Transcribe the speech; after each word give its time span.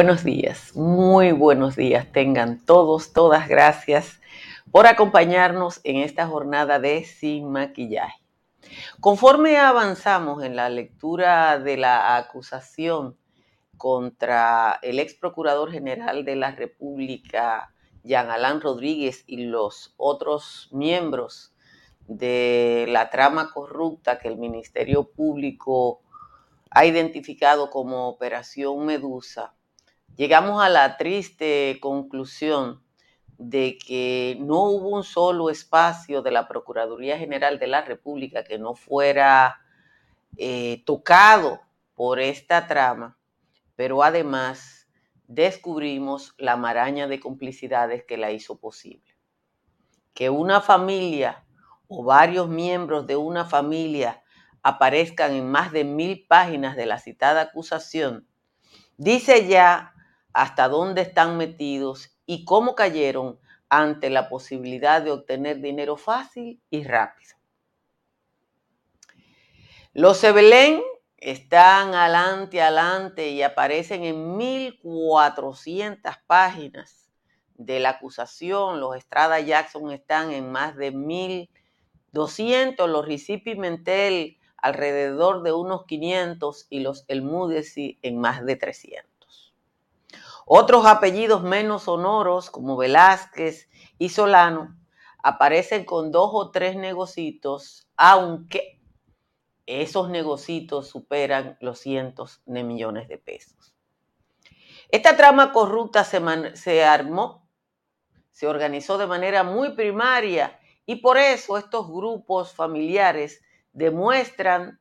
Buenos 0.00 0.24
días, 0.24 0.74
muy 0.74 1.32
buenos 1.32 1.76
días. 1.76 2.10
Tengan 2.10 2.64
todos, 2.64 3.12
todas 3.12 3.46
gracias 3.48 4.18
por 4.72 4.86
acompañarnos 4.86 5.82
en 5.84 5.96
esta 5.96 6.26
jornada 6.26 6.78
de 6.78 7.04
Sin 7.04 7.52
Maquillaje. 7.52 8.18
Conforme 9.00 9.58
avanzamos 9.58 10.42
en 10.42 10.56
la 10.56 10.70
lectura 10.70 11.58
de 11.58 11.76
la 11.76 12.16
acusación 12.16 13.18
contra 13.76 14.78
el 14.80 15.00
ex 15.00 15.12
procurador 15.12 15.70
general 15.70 16.24
de 16.24 16.36
la 16.36 16.52
República, 16.52 17.74
Jean 18.02 18.30
Alain 18.30 18.62
Rodríguez, 18.62 19.22
y 19.26 19.44
los 19.44 19.92
otros 19.98 20.70
miembros 20.72 21.52
de 22.08 22.86
la 22.88 23.10
trama 23.10 23.52
corrupta 23.52 24.18
que 24.18 24.28
el 24.28 24.38
Ministerio 24.38 25.10
Público 25.10 26.00
ha 26.70 26.86
identificado 26.86 27.68
como 27.68 28.08
Operación 28.08 28.86
Medusa, 28.86 29.52
llegamos 30.20 30.62
a 30.62 30.68
la 30.68 30.98
triste 30.98 31.78
conclusión 31.80 32.84
de 33.38 33.78
que 33.78 34.36
no 34.38 34.64
hubo 34.64 34.90
un 34.90 35.02
solo 35.02 35.48
espacio 35.48 36.20
de 36.20 36.30
la 36.30 36.46
Procuraduría 36.46 37.16
General 37.16 37.58
de 37.58 37.66
la 37.66 37.80
República 37.80 38.44
que 38.44 38.58
no 38.58 38.74
fuera 38.74 39.62
eh, 40.36 40.82
tocado 40.84 41.62
por 41.94 42.20
esta 42.20 42.66
trama, 42.66 43.16
pero 43.76 44.02
además 44.02 44.90
descubrimos 45.26 46.34
la 46.36 46.58
maraña 46.58 47.08
de 47.08 47.18
complicidades 47.18 48.04
que 48.04 48.18
la 48.18 48.30
hizo 48.30 48.58
posible. 48.58 49.16
Que 50.12 50.28
una 50.28 50.60
familia 50.60 51.46
o 51.88 52.04
varios 52.04 52.46
miembros 52.46 53.06
de 53.06 53.16
una 53.16 53.46
familia 53.46 54.22
aparezcan 54.62 55.32
en 55.32 55.50
más 55.50 55.72
de 55.72 55.84
mil 55.84 56.26
páginas 56.26 56.76
de 56.76 56.84
la 56.84 56.98
citada 56.98 57.40
acusación, 57.40 58.28
dice 58.98 59.48
ya 59.48 59.89
hasta 60.32 60.68
dónde 60.68 61.02
están 61.02 61.36
metidos 61.36 62.16
y 62.26 62.44
cómo 62.44 62.74
cayeron 62.74 63.38
ante 63.68 64.10
la 64.10 64.28
posibilidad 64.28 65.02
de 65.02 65.12
obtener 65.12 65.60
dinero 65.60 65.96
fácil 65.96 66.60
y 66.70 66.84
rápido. 66.84 67.36
Los 69.92 70.22
Ebelén 70.22 70.80
están 71.16 71.94
adelante, 71.94 72.62
adelante 72.62 73.30
y 73.30 73.42
aparecen 73.42 74.04
en 74.04 74.36
1400 74.36 76.16
páginas 76.26 77.10
de 77.54 77.80
la 77.80 77.90
acusación. 77.90 78.80
Los 78.80 78.96
Estrada 78.96 79.40
Jackson 79.40 79.90
están 79.90 80.30
en 80.32 80.50
más 80.50 80.76
de 80.76 80.92
1200, 80.92 82.88
los 82.88 83.04
Ricipi 83.04 83.54
Pimentel 83.54 84.38
alrededor 84.56 85.42
de 85.42 85.52
unos 85.52 85.84
500 85.86 86.66
y 86.70 86.80
los 86.80 87.04
El 87.08 87.22
en 88.02 88.18
más 88.18 88.44
de 88.44 88.56
300. 88.56 89.09
Otros 90.52 90.84
apellidos 90.84 91.44
menos 91.44 91.84
sonoros, 91.84 92.50
como 92.50 92.76
Velázquez 92.76 93.68
y 93.98 94.08
Solano, 94.08 94.76
aparecen 95.22 95.84
con 95.84 96.10
dos 96.10 96.30
o 96.32 96.50
tres 96.50 96.74
negocitos, 96.74 97.88
aunque 97.96 98.80
esos 99.66 100.10
negocitos 100.10 100.88
superan 100.88 101.56
los 101.60 101.78
cientos 101.78 102.42
de 102.46 102.64
millones 102.64 103.06
de 103.06 103.16
pesos. 103.16 103.76
Esta 104.88 105.16
trama 105.16 105.52
corrupta 105.52 106.02
se, 106.02 106.20
se 106.56 106.84
armó, 106.84 107.48
se 108.32 108.48
organizó 108.48 108.98
de 108.98 109.06
manera 109.06 109.44
muy 109.44 109.74
primaria 109.76 110.58
y 110.84 110.96
por 110.96 111.16
eso 111.16 111.58
estos 111.58 111.86
grupos 111.86 112.52
familiares 112.54 113.40
demuestran 113.72 114.80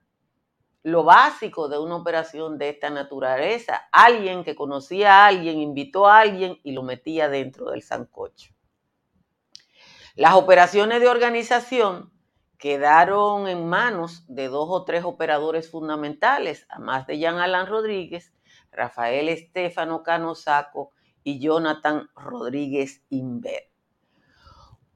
lo 0.84 1.04
básico 1.04 1.68
de 1.68 1.78
una 1.78 1.96
operación 1.96 2.58
de 2.58 2.70
esta 2.70 2.90
naturaleza. 2.90 3.88
Alguien 3.92 4.44
que 4.44 4.56
conocía 4.56 5.24
a 5.24 5.28
alguien 5.28 5.60
invitó 5.60 6.08
a 6.08 6.20
alguien 6.20 6.60
y 6.64 6.72
lo 6.72 6.84
metía 6.84 7.30
dentro 7.30 7.72
del 7.72 7.82
sancocho. 7.82 8.54
Las 10.16 10.34
operaciones 10.34 11.02
de 11.02 11.08
organización 11.08 12.12
quedaron 12.58 13.48
en 13.48 13.68
manos 13.68 14.26
de 14.28 14.50
dos 14.50 14.68
o 14.70 14.84
tres 14.84 15.06
operadores 15.06 15.72
fundamentales, 15.72 16.66
además 16.70 17.08
de 17.08 17.18
Jean 17.18 17.38
Alain 17.38 17.68
Rodríguez, 17.68 18.34
Rafael 18.72 19.30
Estefano 19.30 20.04
Canosaco 20.04 20.92
y 21.24 21.40
Jonathan 21.40 22.10
Rodríguez 22.16 23.04
Inver. 23.10 23.69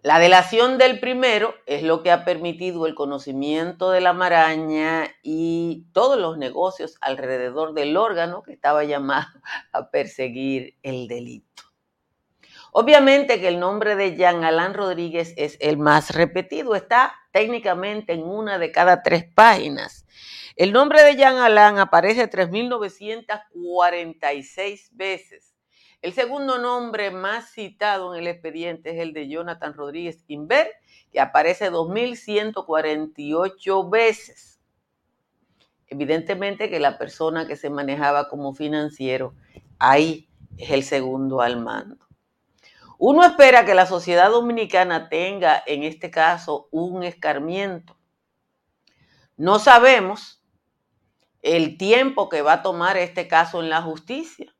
La 0.03 0.19
delación 0.19 0.77
del 0.77 0.99
primero 0.99 1.55
es 1.65 1.81
lo 1.81 2.03
que 2.03 2.11
ha 2.11 2.25
permitido 2.25 2.85
el 2.87 2.93
conocimiento 2.93 3.89
de 3.89 4.01
la 4.01 4.11
maraña 4.11 5.07
y 5.23 5.85
todos 5.93 6.19
los 6.19 6.37
negocios 6.37 6.97
alrededor 6.99 7.73
del 7.73 7.95
órgano 7.95 8.43
que 8.43 8.51
estaba 8.51 8.83
llamado 8.83 9.29
a 9.71 9.89
perseguir 9.91 10.75
el 10.83 11.07
delito. 11.07 11.63
Obviamente 12.73 13.39
que 13.39 13.47
el 13.47 13.61
nombre 13.61 13.95
de 13.95 14.17
Jean 14.17 14.43
Alain 14.43 14.73
Rodríguez 14.73 15.33
es 15.37 15.55
el 15.61 15.77
más 15.77 16.13
repetido, 16.13 16.75
está 16.75 17.15
técnicamente 17.31 18.11
en 18.11 18.23
una 18.23 18.59
de 18.59 18.73
cada 18.73 19.03
tres 19.03 19.23
páginas. 19.23 20.05
El 20.57 20.73
nombre 20.73 21.01
de 21.01 21.15
Jean 21.15 21.37
Alain 21.37 21.79
aparece 21.79 22.29
3.946 22.29 24.89
veces 24.91 25.52
el 26.03 26.13
segundo 26.13 26.59
nombre 26.59 27.09
más 27.11 27.51
citado 27.51 28.13
en 28.13 28.19
el 28.19 28.27
expediente 28.27 28.91
es 28.91 28.99
el 28.99 29.13
de 29.13 29.29
Jonathan 29.29 29.73
Rodríguez 29.73 30.25
Inver, 30.27 30.69
que 31.13 31.21
aparece 31.21 31.71
2.148 31.71 33.89
veces. 33.89 34.59
Evidentemente 35.87 36.69
que 36.69 36.81
la 36.81 36.97
persona 36.97 37.47
que 37.47 37.55
se 37.55 37.69
manejaba 37.69 38.27
como 38.27 38.53
financiero, 38.53 39.33
ahí 39.79 40.27
es 40.57 40.71
el 40.71 40.83
segundo 40.83 41.39
al 41.39 41.61
mando. 41.61 42.05
Uno 42.97 43.23
espera 43.23 43.63
que 43.63 43.73
la 43.73 43.85
sociedad 43.85 44.29
dominicana 44.29 45.07
tenga 45.07 45.63
en 45.65 45.83
este 45.83 46.11
caso 46.11 46.67
un 46.71 47.03
escarmiento. 47.03 47.97
No 49.37 49.57
sabemos 49.57 50.43
el 51.41 51.77
tiempo 51.77 52.27
que 52.27 52.41
va 52.41 52.55
a 52.55 52.61
tomar 52.61 52.97
este 52.97 53.29
caso 53.29 53.63
en 53.63 53.69
la 53.69 53.81
justicia. 53.81 54.52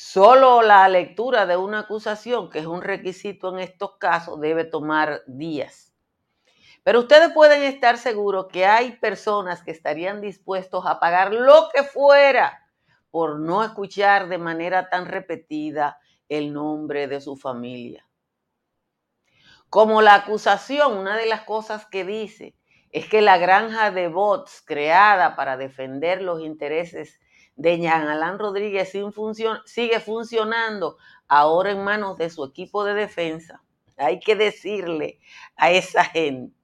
Solo 0.00 0.62
la 0.62 0.88
lectura 0.88 1.44
de 1.44 1.56
una 1.56 1.80
acusación, 1.80 2.50
que 2.50 2.60
es 2.60 2.66
un 2.66 2.82
requisito 2.82 3.48
en 3.48 3.58
estos 3.58 3.96
casos, 3.98 4.40
debe 4.40 4.62
tomar 4.62 5.22
días. 5.26 5.92
Pero 6.84 7.00
ustedes 7.00 7.32
pueden 7.32 7.64
estar 7.64 7.98
seguros 7.98 8.46
que 8.46 8.64
hay 8.64 8.92
personas 8.92 9.64
que 9.64 9.72
estarían 9.72 10.20
dispuestos 10.20 10.86
a 10.86 11.00
pagar 11.00 11.32
lo 11.32 11.68
que 11.74 11.82
fuera 11.82 12.64
por 13.10 13.40
no 13.40 13.64
escuchar 13.64 14.28
de 14.28 14.38
manera 14.38 14.88
tan 14.88 15.04
repetida 15.06 15.98
el 16.28 16.52
nombre 16.52 17.08
de 17.08 17.20
su 17.20 17.36
familia. 17.36 18.08
Como 19.68 20.00
la 20.00 20.14
acusación, 20.14 20.96
una 20.96 21.16
de 21.16 21.26
las 21.26 21.40
cosas 21.40 21.86
que 21.86 22.04
dice 22.04 22.54
es 22.92 23.08
que 23.08 23.20
la 23.20 23.36
granja 23.36 23.90
de 23.90 24.06
bots 24.06 24.62
creada 24.64 25.34
para 25.34 25.56
defender 25.56 26.22
los 26.22 26.40
intereses 26.40 27.18
de 27.58 27.76
Jean 27.76 28.06
Alain 28.08 28.38
Rodríguez 28.38 28.92
sigue 29.64 30.00
funcionando 30.00 30.96
ahora 31.26 31.72
en 31.72 31.82
manos 31.82 32.16
de 32.16 32.30
su 32.30 32.44
equipo 32.44 32.84
de 32.84 32.94
defensa. 32.94 33.62
Hay 33.96 34.20
que 34.20 34.36
decirle 34.36 35.18
a 35.56 35.72
esa 35.72 36.04
gente 36.04 36.56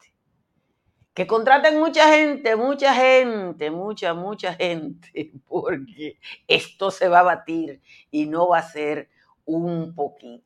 que 1.12 1.27
contraten 1.27 1.78
mucha 1.78 2.09
gente, 2.09 2.55
mucha 2.55 2.94
gente, 2.94 3.71
mucha, 3.72 4.15
mucha 4.15 4.55
gente, 4.55 5.32
porque 5.49 6.19
esto 6.47 6.93
se 6.93 7.09
va 7.09 7.21
a 7.21 7.25
batir 7.25 7.81
y 8.12 8.26
no 8.26 8.49
va 8.49 8.59
a 8.59 8.62
ser 8.62 9.11
un 9.44 9.94
poquito. 9.97 10.44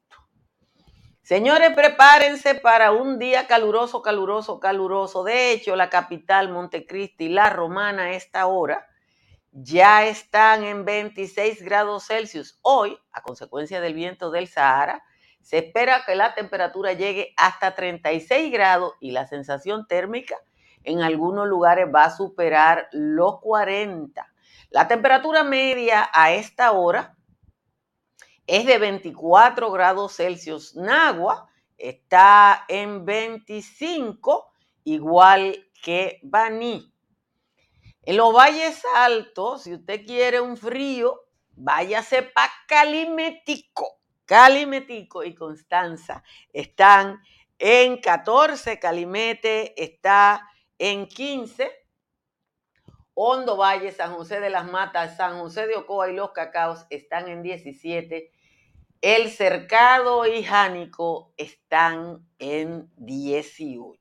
Señores, 1.21 1.75
prepárense 1.75 2.55
para 2.55 2.91
un 2.93 3.19
día 3.19 3.47
caluroso, 3.47 4.01
caluroso, 4.01 4.61
caluroso. 4.61 5.25
De 5.25 5.53
hecho, 5.53 5.77
la 5.77 5.91
capital, 5.91 6.49
Montecristi, 6.49 7.29
la 7.29 7.51
romana, 7.51 8.05
a 8.05 8.13
esta 8.13 8.47
hora, 8.47 8.87
ya 9.63 10.07
están 10.07 10.65
en 10.65 10.85
26 10.85 11.63
grados 11.63 12.07
Celsius. 12.07 12.59
Hoy, 12.63 12.99
a 13.13 13.23
consecuencia 13.23 13.81
del 13.81 13.95
viento 13.95 14.31
del 14.31 14.47
Sahara, 14.47 15.03
se 15.41 15.59
espera 15.59 16.05
que 16.07 16.15
la 16.15 16.35
temperatura 16.35 16.93
llegue 16.93 17.33
hasta 17.37 17.75
36 17.75 18.53
grados 18.53 18.93
y 19.01 19.11
la 19.11 19.27
sensación 19.27 19.87
térmica 19.87 20.37
en 20.85 21.03
algunos 21.03 21.49
lugares 21.49 21.87
va 21.93 22.05
a 22.05 22.17
superar 22.17 22.89
los 22.93 23.41
40. 23.41 24.27
La 24.71 24.87
temperatura 24.87 25.43
media 25.43 26.09
a 26.13 26.33
esta 26.33 26.73
hora 26.73 27.17
es 28.47 28.65
de 28.67 28.79
24 28.79 29.71
grados 29.73 30.17
Celsius. 30.17 30.77
Nagua 30.77 31.49
está 31.77 32.65
en 32.69 33.05
25, 33.05 34.51
igual 34.85 35.67
que 35.83 36.21
Baní. 36.23 36.93
En 38.09 38.17
los 38.17 38.33
valles 38.33 38.83
altos, 38.95 39.65
si 39.65 39.75
usted 39.75 40.07
quiere 40.07 40.41
un 40.41 40.57
frío, 40.57 41.27
váyase 41.57 42.23
para 42.23 42.51
Calimetico. 42.67 44.01
Calimetico 44.25 45.25
y 45.25 45.35
Constanza 45.35 46.25
están 46.51 47.21
en 47.59 48.01
14, 48.01 48.79
Calimete 48.79 49.75
está 49.77 50.49
en 50.79 51.07
15. 51.07 51.71
Hondo 53.13 53.59
Valle, 53.59 53.93
San 53.93 54.15
José 54.15 54.41
de 54.41 54.49
las 54.49 54.65
Matas, 54.65 55.19
San 55.19 55.39
José 55.39 55.67
de 55.67 55.77
Ocoa 55.77 56.09
y 56.09 56.15
Los 56.15 56.31
Cacaos 56.31 56.87
están 56.89 57.29
en 57.29 57.43
17. 57.43 58.33
El 59.03 59.31
Cercado 59.31 60.25
y 60.25 60.43
Jánico 60.45 61.35
están 61.37 62.27
en 62.39 62.91
18. 62.97 64.01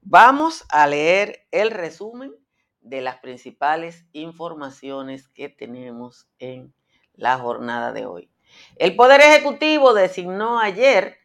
Vamos 0.00 0.64
a 0.68 0.88
leer 0.88 1.46
el 1.52 1.70
resumen 1.70 2.43
de 2.84 3.00
las 3.00 3.16
principales 3.16 4.04
informaciones 4.12 5.26
que 5.28 5.48
tenemos 5.48 6.28
en 6.38 6.72
la 7.14 7.38
jornada 7.38 7.92
de 7.92 8.06
hoy. 8.06 8.30
El 8.76 8.94
Poder 8.94 9.20
Ejecutivo 9.22 9.94
designó 9.94 10.60
ayer, 10.60 11.16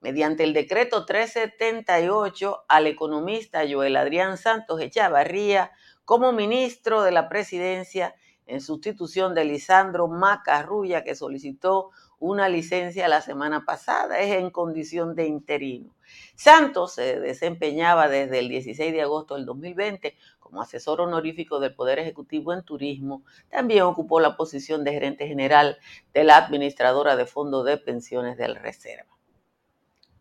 mediante 0.00 0.44
el 0.44 0.54
decreto 0.54 1.04
378, 1.04 2.64
al 2.68 2.86
economista 2.86 3.64
Joel 3.68 3.96
Adrián 3.96 4.38
Santos 4.38 4.80
Echavarría 4.80 5.72
como 6.04 6.32
ministro 6.32 7.02
de 7.02 7.10
la 7.10 7.28
presidencia 7.28 8.14
en 8.46 8.60
sustitución 8.60 9.34
de 9.34 9.44
Lisandro 9.44 10.08
Macarrulla, 10.08 11.04
que 11.04 11.14
solicitó 11.14 11.90
una 12.18 12.48
licencia 12.48 13.08
la 13.08 13.20
semana 13.20 13.64
pasada, 13.64 14.18
es 14.20 14.34
en 14.34 14.50
condición 14.50 15.14
de 15.14 15.26
interino. 15.26 15.94
Santos 16.34 16.94
se 16.94 17.20
desempeñaba 17.20 18.08
desde 18.08 18.38
el 18.40 18.48
16 18.48 18.92
de 18.92 19.02
agosto 19.02 19.34
del 19.34 19.44
2020 19.44 20.16
como 20.48 20.62
asesor 20.62 21.02
honorífico 21.02 21.60
del 21.60 21.74
Poder 21.74 21.98
Ejecutivo 21.98 22.54
en 22.54 22.62
Turismo. 22.62 23.22
También 23.50 23.82
ocupó 23.82 24.18
la 24.18 24.34
posición 24.34 24.82
de 24.82 24.92
gerente 24.92 25.28
general 25.28 25.76
de 26.14 26.24
la 26.24 26.38
administradora 26.38 27.16
de 27.16 27.26
fondos 27.26 27.66
de 27.66 27.76
pensiones 27.76 28.38
del 28.38 28.56
Reserva. 28.56 29.14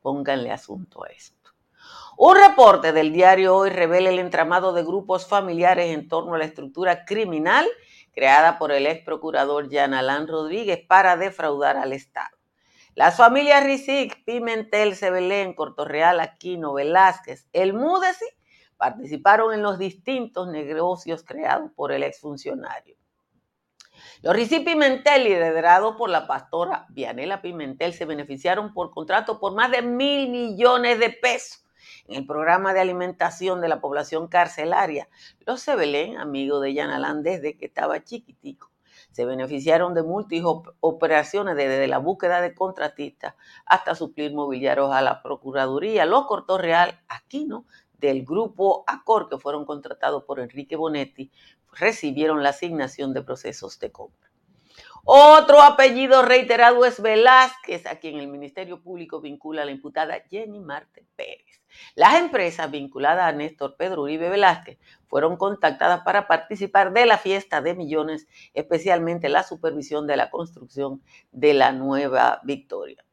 Pónganle 0.01 0.51
asunto 0.51 1.06
a 1.06 1.07
esto. 1.07 1.51
Un 2.18 2.35
reporte 2.35 2.91
del 2.91 3.13
diario 3.13 3.56
Hoy 3.56 3.69
revela 3.69 4.09
el 4.09 4.19
entramado 4.19 4.74
de 4.74 4.83
grupos 4.83 5.25
familiares 5.27 5.94
en 5.94 6.09
torno 6.09 6.33
a 6.33 6.38
la 6.38 6.45
estructura 6.45 7.06
criminal 7.06 7.65
creada 8.12 8.57
por 8.57 8.74
el 8.74 8.85
ex 8.85 9.06
procurador 9.06 9.71
Jan 9.71 9.94
Alán 9.94 10.27
Rodríguez 10.27 10.83
para 10.85 11.15
defraudar 11.15 11.77
al 11.77 11.94
Estado. 11.94 12.35
Las 12.95 13.15
familias 13.15 13.63
Rizic, 13.63 14.25
Pimentel, 14.25 14.95
Sebelén, 14.95 15.53
Cortorreal, 15.53 16.19
Aquino, 16.19 16.74
Velázquez, 16.74 17.47
El 17.53 17.74
Múdesi 17.74 18.25
participaron 18.77 19.53
en 19.53 19.62
los 19.62 19.77
distintos 19.77 20.47
negocios 20.47 21.24
creados 21.24 21.71
por 21.75 21.91
el 21.91 22.03
exfuncionario. 22.03 22.95
Los 24.21 24.35
Rizic 24.35 24.63
Pimentel, 24.63 25.24
liderados 25.24 25.95
por 25.95 26.09
la 26.09 26.27
pastora 26.27 26.85
Vianela 26.89 27.41
Pimentel, 27.41 27.94
se 27.94 28.06
beneficiaron 28.06 28.74
por 28.74 28.91
contrato 28.91 29.39
por 29.39 29.53
más 29.56 29.71
de 29.71 29.81
mil 29.81 30.29
millones 30.29 31.00
de 31.00 31.09
pesos 31.09 31.65
en 32.07 32.15
el 32.15 32.25
programa 32.25 32.74
de 32.74 32.79
alimentación 32.79 33.62
de 33.62 33.69
la 33.69 33.81
población 33.81 34.27
carcelaria. 34.27 35.09
Los 35.45 35.62
Sebelén, 35.62 36.18
amigos 36.18 36.62
de 36.62 36.74
Yanalán 36.74 37.24
desde 37.24 37.57
que 37.57 37.65
estaba 37.65 38.03
chiquitico, 38.03 38.71
se 39.12 39.25
beneficiaron 39.25 39.94
de 39.94 40.03
múltiples 40.03 40.44
operaciones 40.79 41.56
desde 41.56 41.88
la 41.88 41.97
búsqueda 41.97 42.41
de 42.41 42.53
contratistas 42.53 43.35
hasta 43.65 43.95
suplir 43.95 44.33
mobiliarios 44.33 44.91
a 44.91 45.01
la 45.01 45.21
Procuraduría. 45.21 46.06
Los 46.06 46.27
Cortos 46.27 46.62
Real, 46.62 47.00
Aquino, 47.07 47.65
del 48.00 48.24
grupo 48.24 48.84
ACOR, 48.88 49.30
que 49.30 49.38
fueron 49.38 49.66
contratados 49.66 50.24
por 50.24 50.40
Enrique 50.40 50.76
Bonetti, 50.76 51.32
recibieron 51.74 52.44
la 52.44 52.50
asignación 52.50 53.14
de 53.14 53.24
procesos 53.24 53.80
de 53.80 53.92
compra. 53.92 54.28
Otro 55.10 55.62
apellido 55.62 56.22
reiterado 56.22 56.84
es 56.84 57.02
Velázquez, 57.02 57.86
a 57.86 57.96
quien 57.98 58.20
el 58.20 58.28
Ministerio 58.28 58.82
Público 58.82 59.22
vincula 59.22 59.62
a 59.62 59.66
la 59.66 59.72
imputada 59.72 60.22
Jenny 60.30 60.60
Marte 60.60 61.06
Pérez. 61.16 61.62
Las 61.96 62.16
empresas 62.16 62.70
vinculadas 62.70 63.24
a 63.24 63.32
Néstor 63.32 63.78
Pedro 63.78 64.02
Uribe 64.02 64.30
Velázquez 64.30 64.78
fueron 65.08 65.38
contactadas 65.38 66.02
para 66.02 66.28
participar 66.28 66.92
de 66.92 67.06
la 67.06 67.18
fiesta 67.18 67.62
de 67.62 67.74
millones, 67.74 68.28
especialmente 68.54 69.30
la 69.30 69.44
supervisión 69.44 70.08
de 70.08 70.18
la 70.18 70.30
construcción 70.30 71.02
de 71.32 71.54
la 71.54 71.72
nueva 71.72 72.42
Victoria. 72.44 73.06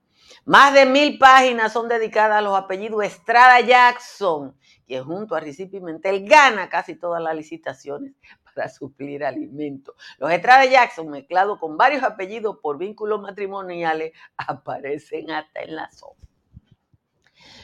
Más 0.45 0.75
de 0.75 0.87
mil 0.87 1.19
páginas 1.19 1.73
son 1.73 1.89
dedicadas 1.89 2.39
a 2.39 2.43
los 2.43 2.59
apellidos 2.59 3.05
Estrada 3.05 3.61
Jackson, 3.61 4.57
quien 4.87 5.05
junto 5.05 5.35
a 5.35 5.41
Ricci 5.41 5.67
Pimentel 5.67 6.29
gana 6.29 6.69
casi 6.69 6.97
todas 6.97 7.23
las 7.23 7.35
licitaciones 7.35 8.15
para 8.55 8.69
suplir 8.69 9.25
alimentos. 9.25 9.95
Los 10.19 10.31
Estrada 10.31 10.65
Jackson, 10.65 11.09
mezclados 11.09 11.59
con 11.59 11.77
varios 11.77 12.03
apellidos 12.03 12.59
por 12.63 12.79
vínculos 12.79 13.21
matrimoniales, 13.21 14.13
aparecen 14.37 15.31
hasta 15.31 15.61
en 15.61 15.77
la 15.77 15.91
sopa. 15.91 16.27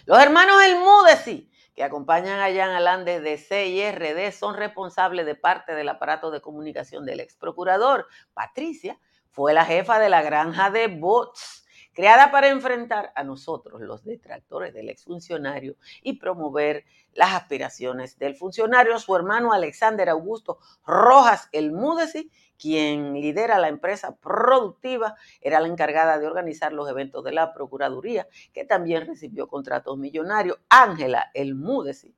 Los 0.06 0.18
hermanos 0.18 0.56
El 0.64 0.76
Mudesi, 0.78 1.50
que 1.74 1.84
acompañan 1.84 2.40
a 2.40 2.52
Jan 2.52 2.70
Alán 2.70 3.04
desde 3.04 3.38
CIRD, 3.38 4.32
son 4.32 4.56
responsables 4.56 5.24
de 5.24 5.34
parte 5.34 5.74
del 5.74 5.88
aparato 5.88 6.30
de 6.30 6.40
comunicación 6.40 7.06
del 7.06 7.20
ex 7.20 7.36
procurador. 7.36 8.06
Patricia 8.34 8.98
fue 9.30 9.54
la 9.54 9.64
jefa 9.64 9.98
de 9.98 10.08
la 10.08 10.22
granja 10.22 10.70
de 10.70 10.88
bots 10.88 11.64
creada 11.92 12.30
para 12.30 12.48
enfrentar 12.48 13.12
a 13.14 13.24
nosotros, 13.24 13.80
los 13.80 14.04
detractores 14.04 14.72
del 14.74 14.88
exfuncionario, 14.88 15.76
y 16.02 16.18
promover 16.18 16.84
las 17.14 17.34
aspiraciones 17.34 18.18
del 18.18 18.36
funcionario. 18.36 18.98
Su 18.98 19.14
hermano 19.16 19.52
Alexander 19.52 20.08
Augusto 20.08 20.58
Rojas 20.86 21.48
El 21.52 21.72
Múdesi, 21.72 22.30
quien 22.58 23.14
lidera 23.14 23.58
la 23.58 23.68
empresa 23.68 24.16
productiva, 24.16 25.16
era 25.40 25.60
la 25.60 25.68
encargada 25.68 26.18
de 26.18 26.26
organizar 26.26 26.72
los 26.72 26.88
eventos 26.88 27.24
de 27.24 27.32
la 27.32 27.52
Procuraduría, 27.52 28.28
que 28.52 28.64
también 28.64 29.06
recibió 29.06 29.48
contratos 29.48 29.98
millonarios. 29.98 30.58
Ángela 30.68 31.30
El 31.34 31.54
Múdesi 31.54 32.14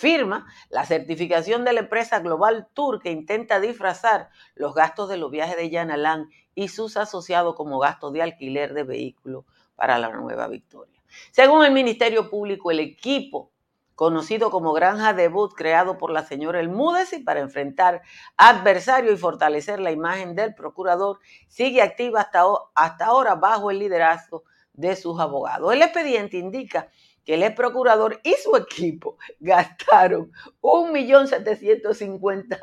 firma 0.00 0.46
la 0.70 0.86
certificación 0.86 1.64
de 1.64 1.74
la 1.74 1.80
empresa 1.80 2.20
Global 2.20 2.68
Tour 2.72 3.00
que 3.00 3.10
intenta 3.10 3.60
disfrazar 3.60 4.30
los 4.54 4.74
gastos 4.74 5.10
de 5.10 5.18
los 5.18 5.30
viajes 5.30 5.56
de 5.56 5.70
Jan 5.70 5.90
Alain 5.90 6.30
y 6.54 6.68
sus 6.68 6.96
asociados 6.96 7.54
como 7.54 7.78
gastos 7.78 8.12
de 8.14 8.22
alquiler 8.22 8.72
de 8.72 8.82
vehículos 8.82 9.44
para 9.76 9.98
la 9.98 10.08
Nueva 10.08 10.48
Victoria. 10.48 11.02
Según 11.32 11.64
el 11.64 11.72
Ministerio 11.72 12.30
Público, 12.30 12.70
el 12.70 12.80
equipo 12.80 13.52
conocido 13.94 14.50
como 14.50 14.72
Granja 14.72 15.12
Debut, 15.12 15.52
creado 15.54 15.98
por 15.98 16.10
la 16.10 16.24
señora 16.24 16.60
El 16.60 16.70
Múdesi 16.70 17.18
para 17.18 17.40
enfrentar 17.40 18.00
adversarios 18.38 19.12
y 19.12 19.18
fortalecer 19.18 19.80
la 19.80 19.90
imagen 19.90 20.34
del 20.34 20.54
procurador, 20.54 21.18
sigue 21.48 21.82
activa 21.82 22.22
hasta, 22.22 22.44
hasta 22.74 23.04
ahora 23.04 23.34
bajo 23.34 23.70
el 23.70 23.78
liderazgo 23.78 24.44
de 24.72 24.96
sus 24.96 25.20
abogados. 25.20 25.74
El 25.74 25.82
expediente 25.82 26.38
indica 26.38 26.88
que 27.30 27.34
el 27.34 27.44
ex 27.44 27.54
procurador 27.54 28.20
y 28.24 28.32
su 28.42 28.56
equipo 28.56 29.16
gastaron 29.38 30.32
un 30.60 30.90
millón 30.90 31.28
setecientos 31.28 31.98
cincuenta, 31.98 32.58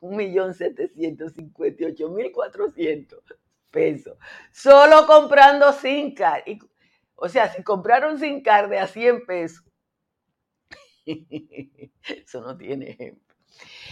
un 0.00 0.16
millón 0.16 0.54
setecientos 0.54 1.34
cincuenta 1.34 1.82
y 1.82 1.86
ocho 1.88 2.08
mil 2.08 2.32
cuatrocientos 2.32 3.22
pesos, 3.70 4.16
solo 4.52 5.06
comprando 5.06 5.70
sin 5.74 6.14
car. 6.14 6.42
o 7.16 7.28
sea, 7.28 7.52
si 7.52 7.62
compraron 7.62 8.18
sin 8.18 8.42
car 8.42 8.70
de 8.70 8.78
a 8.78 8.86
100 8.86 9.26
pesos, 9.26 9.62
eso 11.06 12.40
no 12.40 12.56
tiene 12.56 12.92
ejemplo. 12.92 13.25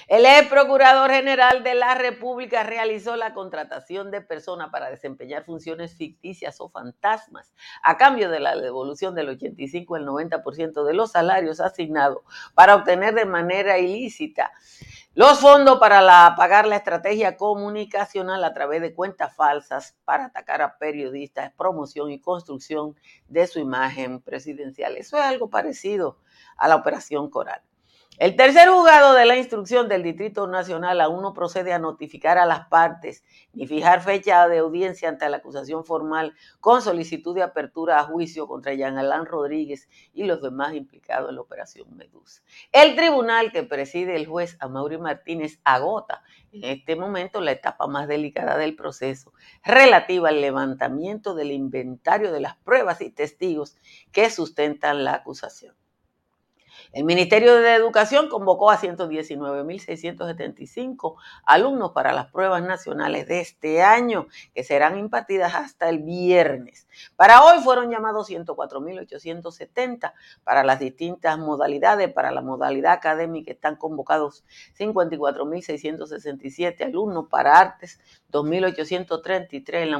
El 0.06 0.26
ex 0.26 0.48
procurador 0.48 1.10
general 1.10 1.64
de 1.64 1.74
la 1.74 1.94
República 1.94 2.62
realizó 2.62 3.16
la 3.16 3.32
contratación 3.32 4.10
de 4.10 4.20
personas 4.20 4.68
para 4.70 4.90
desempeñar 4.90 5.44
funciones 5.44 5.96
ficticias 5.96 6.60
o 6.60 6.68
fantasmas 6.68 7.54
a 7.82 7.96
cambio 7.96 8.28
de 8.28 8.40
la 8.40 8.54
devolución 8.54 9.14
del 9.14 9.30
85 9.30 9.94
al 9.94 10.06
90% 10.06 10.84
de 10.84 10.92
los 10.92 11.12
salarios 11.12 11.60
asignados 11.60 12.18
para 12.54 12.74
obtener 12.74 13.14
de 13.14 13.24
manera 13.24 13.78
ilícita 13.78 14.52
los 15.14 15.38
fondos 15.38 15.78
para 15.78 16.34
pagar 16.36 16.66
la 16.66 16.76
estrategia 16.76 17.36
comunicacional 17.36 18.42
a 18.42 18.52
través 18.52 18.82
de 18.82 18.94
cuentas 18.94 19.34
falsas 19.34 19.96
para 20.04 20.26
atacar 20.26 20.60
a 20.60 20.76
periodistas, 20.76 21.52
promoción 21.56 22.10
y 22.10 22.20
construcción 22.20 22.96
de 23.28 23.46
su 23.46 23.60
imagen 23.60 24.20
presidencial. 24.20 24.96
Eso 24.96 25.16
es 25.16 25.22
algo 25.22 25.48
parecido 25.48 26.18
a 26.56 26.66
la 26.66 26.74
operación 26.74 27.30
Coral. 27.30 27.62
El 28.16 28.36
tercer 28.36 28.68
juzgado 28.68 29.14
de 29.14 29.26
la 29.26 29.36
instrucción 29.36 29.88
del 29.88 30.04
Distrito 30.04 30.46
Nacional 30.46 31.00
aún 31.00 31.20
no 31.20 31.34
procede 31.34 31.72
a 31.72 31.80
notificar 31.80 32.38
a 32.38 32.46
las 32.46 32.68
partes 32.68 33.24
ni 33.52 33.66
fijar 33.66 34.02
fecha 34.02 34.46
de 34.46 34.58
audiencia 34.58 35.08
ante 35.08 35.28
la 35.28 35.38
acusación 35.38 35.84
formal 35.84 36.32
con 36.60 36.80
solicitud 36.80 37.34
de 37.34 37.42
apertura 37.42 37.98
a 37.98 38.04
juicio 38.04 38.46
contra 38.46 38.72
Jean 38.72 38.98
Alain 38.98 39.26
Rodríguez 39.26 39.88
y 40.12 40.22
los 40.24 40.40
demás 40.40 40.74
implicados 40.74 41.28
en 41.28 41.34
la 41.34 41.40
operación 41.40 41.88
Medusa. 41.96 42.44
El 42.70 42.94
tribunal 42.94 43.50
que 43.50 43.64
preside 43.64 44.14
el 44.14 44.26
juez 44.26 44.56
Amaury 44.60 44.98
Martínez 44.98 45.58
agota 45.64 46.22
en 46.52 46.62
este 46.62 46.94
momento 46.94 47.40
la 47.40 47.50
etapa 47.50 47.88
más 47.88 48.06
delicada 48.06 48.56
del 48.56 48.76
proceso 48.76 49.32
relativa 49.64 50.28
al 50.28 50.40
levantamiento 50.40 51.34
del 51.34 51.50
inventario 51.50 52.30
de 52.30 52.38
las 52.38 52.54
pruebas 52.58 53.00
y 53.00 53.10
testigos 53.10 53.76
que 54.12 54.30
sustentan 54.30 55.02
la 55.02 55.14
acusación. 55.14 55.74
El 56.94 57.02
Ministerio 57.02 57.56
de 57.56 57.74
Educación 57.74 58.28
convocó 58.28 58.70
a 58.70 58.78
119.675 58.78 61.16
alumnos 61.44 61.90
para 61.90 62.12
las 62.12 62.30
pruebas 62.30 62.62
nacionales 62.62 63.26
de 63.26 63.40
este 63.40 63.82
año, 63.82 64.28
que 64.54 64.62
serán 64.62 64.96
impartidas 64.96 65.56
hasta 65.56 65.88
el 65.88 66.04
viernes. 66.04 66.86
Para 67.16 67.42
hoy 67.42 67.58
fueron 67.64 67.90
llamados 67.90 68.30
104.870 68.30 70.12
para 70.44 70.62
las 70.62 70.78
distintas 70.78 71.36
modalidades. 71.36 72.12
Para 72.12 72.30
la 72.30 72.42
modalidad 72.42 72.92
académica 72.92 73.50
están 73.50 73.74
convocados 73.74 74.44
54.667 74.78 76.84
alumnos, 76.84 77.26
para 77.28 77.58
artes 77.58 77.98
2.833 78.30 79.82
en 79.82 79.90
la 79.90 79.98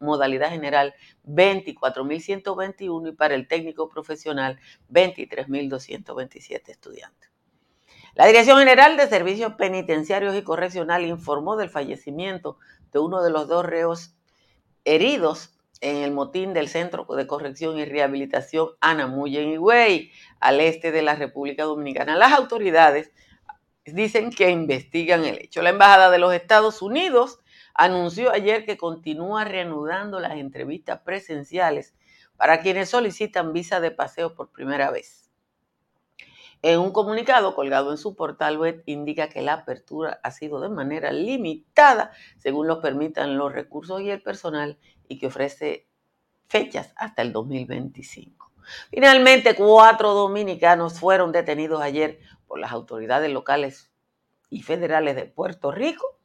modalidad 0.00 0.50
general 0.50 0.94
24.121 1.24 3.08
y 3.08 3.12
para 3.12 3.34
el 3.34 3.48
técnico 3.48 3.88
profesional 3.88 4.60
23.227 6.28 6.68
estudiantes. 6.68 7.30
La 8.14 8.26
Dirección 8.26 8.58
General 8.58 8.96
de 8.96 9.08
Servicios 9.08 9.54
Penitenciarios 9.54 10.34
y 10.36 10.42
Correccional 10.42 11.04
informó 11.04 11.56
del 11.56 11.68
fallecimiento 11.68 12.58
de 12.92 12.98
uno 12.98 13.22
de 13.22 13.30
los 13.30 13.46
dos 13.48 13.64
reos 13.64 14.16
heridos 14.84 15.52
en 15.82 15.96
el 15.96 16.12
motín 16.12 16.54
del 16.54 16.68
Centro 16.68 17.04
de 17.04 17.26
Corrección 17.26 17.78
y 17.78 17.84
Rehabilitación 17.84 18.70
Anamuya 18.80 19.40
en 19.40 19.50
Higüey, 19.50 20.10
al 20.40 20.60
este 20.60 20.90
de 20.92 21.02
la 21.02 21.14
República 21.14 21.64
Dominicana. 21.64 22.16
Las 22.16 22.32
autoridades 22.32 23.12
dicen 23.84 24.30
que 24.30 24.50
investigan 24.50 25.24
el 25.24 25.38
hecho. 25.38 25.60
La 25.60 25.70
Embajada 25.70 26.10
de 26.10 26.18
los 26.18 26.32
Estados 26.32 26.80
Unidos 26.80 27.40
anunció 27.74 28.32
ayer 28.32 28.64
que 28.64 28.78
continúa 28.78 29.44
reanudando 29.44 30.18
las 30.18 30.32
entrevistas 30.32 31.00
presenciales 31.00 31.94
para 32.36 32.60
quienes 32.60 32.88
solicitan 32.88 33.52
visa 33.52 33.80
de 33.80 33.90
paseo 33.90 34.34
por 34.34 34.50
primera 34.50 34.90
vez. 34.90 35.25
En 36.66 36.80
un 36.80 36.90
comunicado 36.90 37.54
colgado 37.54 37.92
en 37.92 37.96
su 37.96 38.16
portal 38.16 38.58
web 38.58 38.82
indica 38.86 39.28
que 39.28 39.40
la 39.40 39.52
apertura 39.52 40.18
ha 40.24 40.32
sido 40.32 40.60
de 40.60 40.68
manera 40.68 41.12
limitada 41.12 42.10
según 42.38 42.66
lo 42.66 42.80
permitan 42.80 43.38
los 43.38 43.52
recursos 43.52 44.00
y 44.00 44.10
el 44.10 44.20
personal 44.20 44.76
y 45.06 45.20
que 45.20 45.28
ofrece 45.28 45.86
fechas 46.48 46.92
hasta 46.96 47.22
el 47.22 47.32
2025. 47.32 48.50
Finalmente, 48.90 49.54
cuatro 49.54 50.12
dominicanos 50.12 50.98
fueron 50.98 51.30
detenidos 51.30 51.80
ayer 51.80 52.18
por 52.48 52.58
las 52.58 52.72
autoridades 52.72 53.30
locales 53.30 53.92
y 54.50 54.62
federales 54.62 55.14
de 55.14 55.26
Puerto 55.26 55.70
Rico 55.70 56.15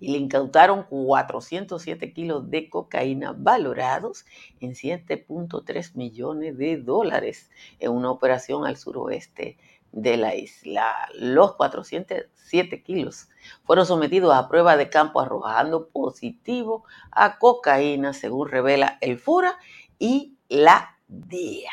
y 0.00 0.12
le 0.12 0.18
incautaron 0.18 0.84
407 0.84 2.12
kilos 2.12 2.50
de 2.50 2.70
cocaína 2.70 3.34
valorados 3.36 4.24
en 4.60 4.72
7.3 4.72 5.94
millones 5.94 6.56
de 6.56 6.76
dólares 6.76 7.50
en 7.78 7.92
una 7.92 8.10
operación 8.10 8.66
al 8.66 8.76
suroeste 8.76 9.58
de 9.92 10.16
la 10.16 10.34
isla. 10.34 11.08
Los 11.14 11.54
407 11.56 12.82
kilos 12.82 13.28
fueron 13.64 13.86
sometidos 13.86 14.34
a 14.34 14.48
prueba 14.48 14.76
de 14.76 14.90
campo 14.90 15.20
arrojando 15.20 15.88
positivo 15.88 16.84
a 17.10 17.38
cocaína, 17.38 18.12
según 18.12 18.48
revela 18.48 18.98
el 19.00 19.18
FURA 19.18 19.58
y 19.98 20.36
la 20.48 20.98
DEA. 21.08 21.70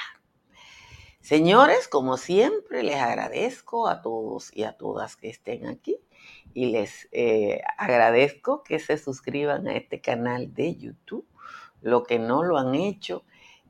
Señores, 1.22 1.88
como 1.88 2.18
siempre, 2.18 2.84
les 2.84 2.98
agradezco 2.98 3.88
a 3.88 4.02
todos 4.04 4.56
y 4.56 4.64
a 4.64 4.74
todas 4.74 5.16
que 5.16 5.30
estén 5.30 5.66
aquí 5.66 5.98
y 6.56 6.68
les 6.68 7.10
eh, 7.12 7.62
agradezco 7.78 8.64
que 8.64 8.80
se 8.80 8.98
suscriban 8.98 9.68
a 9.68 9.76
este 9.76 10.00
canal 10.00 10.54
de 10.54 10.78
YouTube, 10.78 11.28
lo 11.82 12.04
que 12.04 12.18
no 12.18 12.44
lo 12.44 12.58
han 12.58 12.74
hecho, 12.76 13.26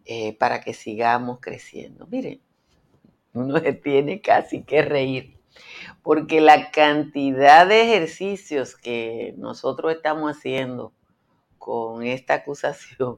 eh, 0.05 0.37
para 0.37 0.61
que 0.61 0.75
sigamos 0.75 1.39
creciendo. 1.41 2.05
Miren, 2.05 2.41
uno 3.33 3.57
se 3.57 3.73
tiene 3.73 4.21
casi 4.21 4.61
que 4.61 4.83
reír, 4.83 5.35
porque 6.03 6.41
la 6.41 6.69
cantidad 6.69 7.65
de 7.65 7.81
ejercicios 7.81 8.75
que 8.75 9.33
nosotros 9.35 9.91
estamos 9.91 10.37
haciendo 10.37 10.93
con 11.57 12.03
esta 12.03 12.35
acusación 12.35 13.17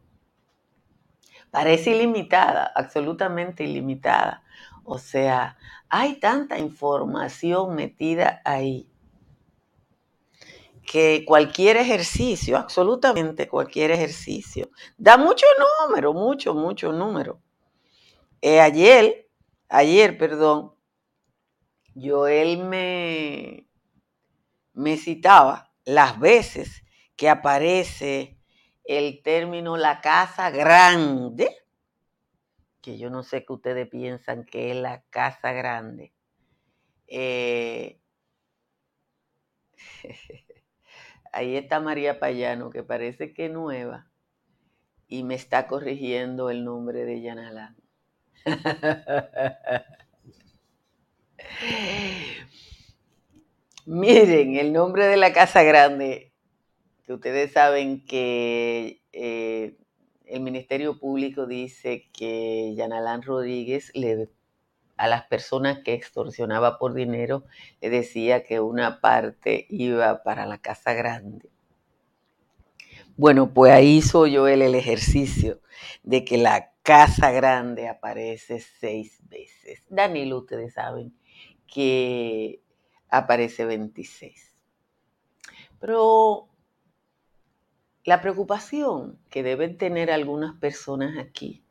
parece 1.52 1.92
ilimitada, 1.92 2.72
absolutamente 2.74 3.66
ilimitada. 3.66 4.44
O 4.86 4.98
sea, 4.98 5.58
hay 5.90 6.22
tanta 6.22 6.58
información 6.58 7.76
metida 7.76 8.42
ahí 8.46 8.90
que 10.88 11.26
cualquier 11.26 11.76
ejercicio, 11.76 12.56
absolutamente 12.56 13.50
cualquier 13.50 13.92
ejercicio, 13.92 14.72
da 14.98 15.18
mucho 15.18 15.46
número, 15.86 16.14
mucho, 16.14 16.54
mucho 16.54 16.94
número. 16.94 17.42
Eh, 18.42 18.62
ayer, 18.62 19.30
ayer, 19.68 20.18
perdón, 20.18 20.74
Joel 21.94 22.60
me, 22.60 23.68
me 24.74 24.96
citaba 24.96 25.74
las 25.84 26.18
veces 26.22 26.84
que 27.18 27.28
aparece 27.28 28.40
el 28.86 29.22
término 29.22 29.76
la 29.76 30.00
casa 30.00 30.52
grande, 30.52 31.54
que 32.82 32.98
yo 32.98 33.10
no 33.10 33.24
sé 33.24 33.44
qué 33.44 33.52
ustedes 33.52 33.90
piensan 33.90 34.46
que 34.46 34.72
es 34.72 34.78
la 34.78 35.04
casa 35.10 35.52
grande. 35.52 36.14
Eh, 37.08 38.00
ahí 41.34 41.56
está 41.56 41.80
María 41.80 42.20
Payano, 42.20 42.70
que 42.70 42.84
parece 42.84 43.34
que 43.34 43.50
nueva, 43.50 44.08
y 45.08 45.24
me 45.24 45.36
está 45.36 45.68
corrigiendo 45.68 46.50
el 46.50 46.66
nombre 46.66 47.06
de 47.06 47.22
Yanalán. 47.22 47.76
Miren, 53.86 54.56
el 54.58 54.74
nombre 54.74 55.08
de 55.08 55.18
la 55.18 55.32
Casa 55.34 55.64
Grande, 55.64 56.34
que 57.06 57.14
ustedes 57.14 57.54
saben 57.54 58.06
que 58.06 59.02
eh, 59.14 59.78
el 60.26 60.42
Ministerio 60.42 61.00
Público 61.00 61.46
dice 61.46 62.10
que 62.12 62.76
Yanalán 62.76 63.22
Rodríguez 63.22 63.92
le 63.94 64.28
a 64.98 65.08
las 65.08 65.24
personas 65.24 65.80
que 65.84 65.94
extorsionaba 65.94 66.78
por 66.78 66.94
dinero, 66.94 67.44
le 67.82 67.90
decía 67.90 68.44
que 68.44 68.60
una 68.60 69.00
parte 69.00 69.68
iba 69.70 70.24
para 70.24 70.46
la 70.46 70.58
casa 70.58 70.94
grande. 70.94 71.50
Bueno, 73.16 73.54
pues 73.54 73.72
ahí 73.74 73.98
hizo 73.98 74.28
yo 74.28 74.48
el 74.48 74.62
ejercicio 74.76 75.60
de 76.04 76.24
que 76.24 76.38
la 76.38 76.72
casa 76.84 77.32
grande 77.32 77.88
aparece 77.88 78.60
seis 78.60 79.20
veces. 79.28 79.84
Danilo, 79.90 80.40
ustedes 80.40 80.74
saben 80.74 81.14
que 81.66 82.62
aparece 83.10 83.66
26. 83.66 84.56
Pero 85.80 86.48
la 88.04 88.22
preocupación 88.22 89.20
que 89.30 89.44
deben 89.44 89.78
tener 89.78 90.12
algunas 90.12 90.56
personas 90.60 91.18
aquí 91.18 91.67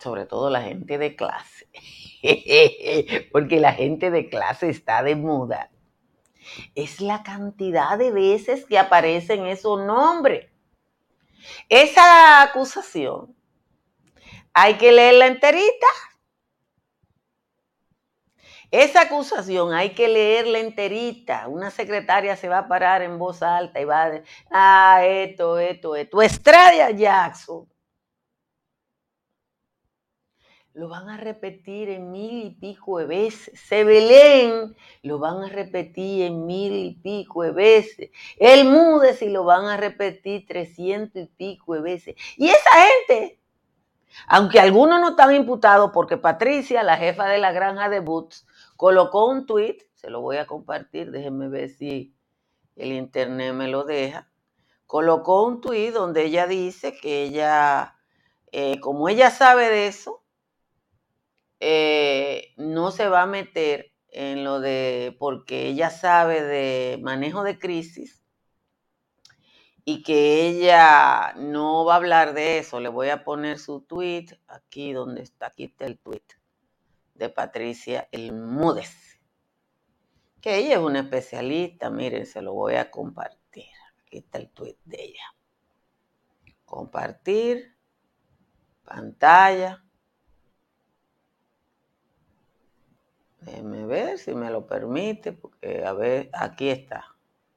sobre 0.00 0.26
todo 0.26 0.50
la 0.50 0.62
gente 0.62 0.98
de 0.98 1.14
clase, 1.14 1.68
porque 3.32 3.60
la 3.60 3.72
gente 3.72 4.10
de 4.10 4.28
clase 4.28 4.70
está 4.70 5.02
de 5.02 5.16
moda, 5.16 5.70
es 6.74 7.00
la 7.00 7.22
cantidad 7.22 7.98
de 7.98 8.10
veces 8.10 8.64
que 8.64 8.78
aparecen 8.78 9.46
esos 9.46 9.80
nombres. 9.84 10.50
Esa 11.68 12.42
acusación 12.42 13.34
hay 14.52 14.74
que 14.74 14.92
leerla 14.92 15.26
enterita. 15.26 15.86
Esa 18.70 19.02
acusación 19.02 19.74
hay 19.74 19.90
que 19.90 20.08
leerla 20.08 20.60
enterita. 20.60 21.48
Una 21.48 21.70
secretaria 21.70 22.36
se 22.36 22.48
va 22.48 22.58
a 22.58 22.68
parar 22.68 23.02
en 23.02 23.18
voz 23.18 23.42
alta 23.42 23.80
y 23.80 23.84
va 23.84 24.02
a 24.02 24.10
decir, 24.10 24.26
ah, 24.50 25.00
esto, 25.04 25.58
esto, 25.58 25.96
esto. 25.96 26.22
Estrella 26.22 26.90
Jackson 26.90 27.68
lo 30.72 30.88
van 30.88 31.08
a 31.08 31.16
repetir 31.16 31.88
en 31.88 32.12
mil 32.12 32.44
y 32.44 32.50
pico 32.50 32.98
de 32.98 33.06
veces. 33.06 33.58
Se 33.60 33.84
Belén 33.84 34.76
lo 35.02 35.18
van 35.18 35.42
a 35.42 35.48
repetir 35.48 36.22
en 36.22 36.46
mil 36.46 36.72
y 36.72 36.94
pico 36.94 37.42
de 37.42 37.50
veces. 37.50 38.10
El 38.38 38.66
Mudes 38.66 39.20
y 39.22 39.28
lo 39.28 39.44
van 39.44 39.64
a 39.66 39.76
repetir 39.76 40.46
trescientos 40.46 41.22
y 41.22 41.26
pico 41.26 41.74
de 41.74 41.80
veces. 41.80 42.14
Y 42.36 42.48
esa 42.48 42.70
gente, 42.70 43.40
aunque 44.28 44.60
algunos 44.60 45.00
no 45.00 45.10
están 45.10 45.34
imputados, 45.34 45.90
porque 45.92 46.16
Patricia, 46.16 46.82
la 46.82 46.96
jefa 46.96 47.26
de 47.26 47.38
la 47.38 47.52
granja 47.52 47.88
de 47.88 48.00
Boots, 48.00 48.46
colocó 48.76 49.26
un 49.28 49.46
tweet, 49.46 49.78
se 49.94 50.08
lo 50.08 50.20
voy 50.20 50.36
a 50.36 50.46
compartir, 50.46 51.10
déjenme 51.10 51.48
ver 51.48 51.68
si 51.70 52.14
el 52.76 52.92
internet 52.92 53.54
me 53.54 53.68
lo 53.68 53.84
deja. 53.84 54.30
Colocó 54.86 55.44
un 55.44 55.60
tweet 55.60 55.92
donde 55.92 56.24
ella 56.24 56.46
dice 56.46 56.96
que 56.96 57.24
ella, 57.24 57.96
eh, 58.52 58.80
como 58.80 59.08
ella 59.08 59.30
sabe 59.30 59.68
de 59.68 59.86
eso, 59.86 60.19
eh, 61.60 62.54
no 62.56 62.90
se 62.90 63.08
va 63.08 63.22
a 63.22 63.26
meter 63.26 63.92
en 64.08 64.44
lo 64.44 64.60
de, 64.60 65.16
porque 65.18 65.68
ella 65.68 65.90
sabe 65.90 66.42
de 66.42 66.98
manejo 67.02 67.44
de 67.44 67.58
crisis 67.58 68.20
y 69.84 70.02
que 70.02 70.46
ella 70.48 71.34
no 71.36 71.84
va 71.84 71.94
a 71.94 71.96
hablar 71.96 72.34
de 72.34 72.58
eso. 72.58 72.80
Le 72.80 72.88
voy 72.88 73.08
a 73.10 73.24
poner 73.24 73.58
su 73.58 73.82
tweet 73.82 74.26
aquí 74.48 74.92
donde 74.92 75.22
está, 75.22 75.46
aquí 75.46 75.64
está 75.64 75.86
el 75.86 75.98
tweet. 75.98 76.22
de 77.14 77.28
Patricia 77.28 78.08
Elmúdez, 78.12 79.20
que 80.40 80.56
ella 80.56 80.76
es 80.76 80.80
una 80.80 81.00
especialista, 81.00 81.90
miren, 81.90 82.24
se 82.24 82.40
lo 82.40 82.54
voy 82.54 82.76
a 82.76 82.90
compartir. 82.90 83.66
Aquí 84.00 84.18
está 84.18 84.38
el 84.38 84.48
tweet 84.50 84.78
de 84.84 85.02
ella. 85.02 85.24
Compartir, 86.64 87.76
pantalla. 88.84 89.84
Déjenme 93.40 93.86
ver 93.86 94.18
si 94.18 94.34
me 94.34 94.50
lo 94.50 94.66
permite, 94.66 95.32
porque 95.32 95.84
a 95.84 95.92
ver, 95.92 96.30
aquí 96.32 96.68
está. 96.68 97.04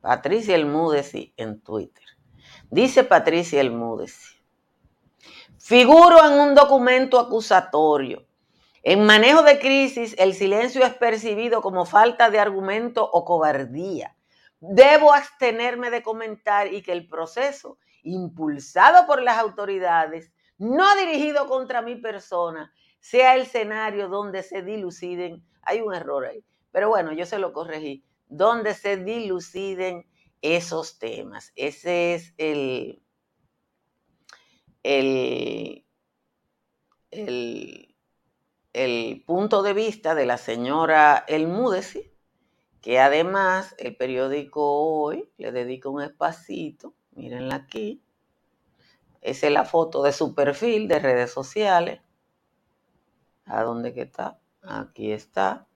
Patricia 0.01 0.55
Elmúdez 0.55 1.13
en 1.37 1.61
Twitter. 1.61 2.05
Dice 2.69 3.03
Patricia 3.03 3.61
Elmúdez. 3.61 4.41
Figuro 5.57 6.25
en 6.25 6.39
un 6.39 6.55
documento 6.55 7.19
acusatorio 7.19 8.25
en 8.85 9.05
manejo 9.05 9.43
de 9.43 9.59
crisis, 9.59 10.13
el 10.19 10.33
silencio 10.33 10.83
es 10.85 10.93
percibido 10.93 11.61
como 11.61 11.85
falta 11.85 12.29
de 12.29 12.37
argumento 12.39 13.09
o 13.09 13.23
cobardía. 13.23 14.13
Debo 14.59 15.13
abstenerme 15.13 15.89
de 15.89 16.03
comentar 16.03 16.67
y 16.73 16.81
que 16.81 16.91
el 16.91 17.07
proceso, 17.07 17.77
impulsado 18.03 19.07
por 19.07 19.21
las 19.21 19.37
autoridades, 19.37 20.33
no 20.57 20.97
dirigido 20.97 21.47
contra 21.47 21.81
mi 21.81 21.95
persona, 21.95 22.73
sea 22.99 23.35
el 23.35 23.43
escenario 23.43 24.09
donde 24.09 24.43
se 24.43 24.63
diluciden, 24.63 25.45
hay 25.65 25.81
un 25.81 25.93
error 25.93 26.25
ahí, 26.25 26.43
pero 26.71 26.89
bueno, 26.89 27.13
yo 27.13 27.25
se 27.25 27.39
lo 27.39 27.53
corregí, 27.53 28.03
donde 28.27 28.73
se 28.73 28.97
diluciden 28.97 30.07
esos 30.41 30.99
temas. 30.99 31.51
Ese 31.55 32.15
es 32.15 32.33
el, 32.37 33.01
el, 34.83 35.85
el 38.73 39.23
punto 39.25 39.63
de 39.63 39.73
vista 39.73 40.15
de 40.15 40.25
la 40.25 40.37
señora 40.37 41.23
Elmúdez, 41.27 42.11
que 42.81 42.99
además 42.99 43.75
el 43.77 43.95
periódico 43.95 44.61
hoy 44.61 45.31
le 45.37 45.51
dedica 45.51 45.89
un 45.89 46.01
espacito, 46.01 46.93
mírenla 47.11 47.55
aquí, 47.55 48.03
esa 49.23 49.47
es 49.47 49.53
la 49.53 49.63
foto 49.63 50.03
de 50.03 50.11
su 50.11 50.35
perfil 50.35 50.89
de 50.89 50.99
redes 50.99 51.31
sociales. 51.31 52.01
¿A 53.45 53.63
dónde 53.63 53.93
está? 53.95 54.37
Aquí 54.63 55.11
está. 55.11 55.67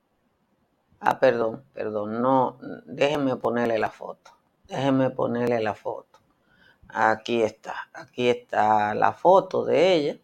Ah, 0.99 1.19
perdón, 1.19 1.63
perdón, 1.73 2.21
no, 2.21 2.57
déjenme 2.85 3.35
ponerle 3.35 3.77
la 3.77 3.91
foto. 3.91 4.31
Déjenme 4.67 5.09
ponerle 5.11 5.61
la 5.61 5.75
foto. 5.75 6.19
Aquí 6.89 7.43
está, 7.43 7.75
aquí 7.93 8.29
está 8.29 8.95
la 8.95 9.13
foto 9.13 9.65
de 9.65 9.93
ella. 9.93 10.17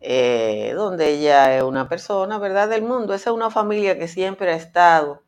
Eh, 0.00 0.72
donde 0.76 1.08
ella 1.14 1.56
es 1.56 1.62
una 1.62 1.88
persona, 1.88 2.38
¿verdad?, 2.38 2.68
del 2.68 2.82
mundo. 2.82 3.14
Esa 3.14 3.30
es 3.30 3.36
una 3.36 3.50
familia 3.50 3.98
que 3.98 4.08
siempre 4.08 4.52
ha 4.52 4.56
estado 4.56 5.22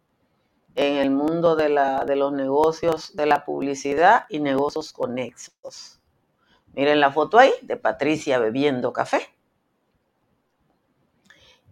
en 0.77 0.97
el 0.97 1.11
mundo 1.11 1.57
de, 1.57 1.71
la, 1.71 2.05
de 2.05 2.15
los 2.15 2.33
negocios 2.33 3.17
de 3.17 3.27
la 3.27 3.45
publicidad 3.45 4.27
y 4.29 4.39
negocios 4.39 4.93
conexos. 4.93 6.01
Miren 6.75 7.01
la 7.01 7.11
foto 7.11 7.39
ahí 7.39 7.53
de 7.63 7.77
Patricia 7.77 8.39
bebiendo 8.39 8.93
café. 8.93 9.23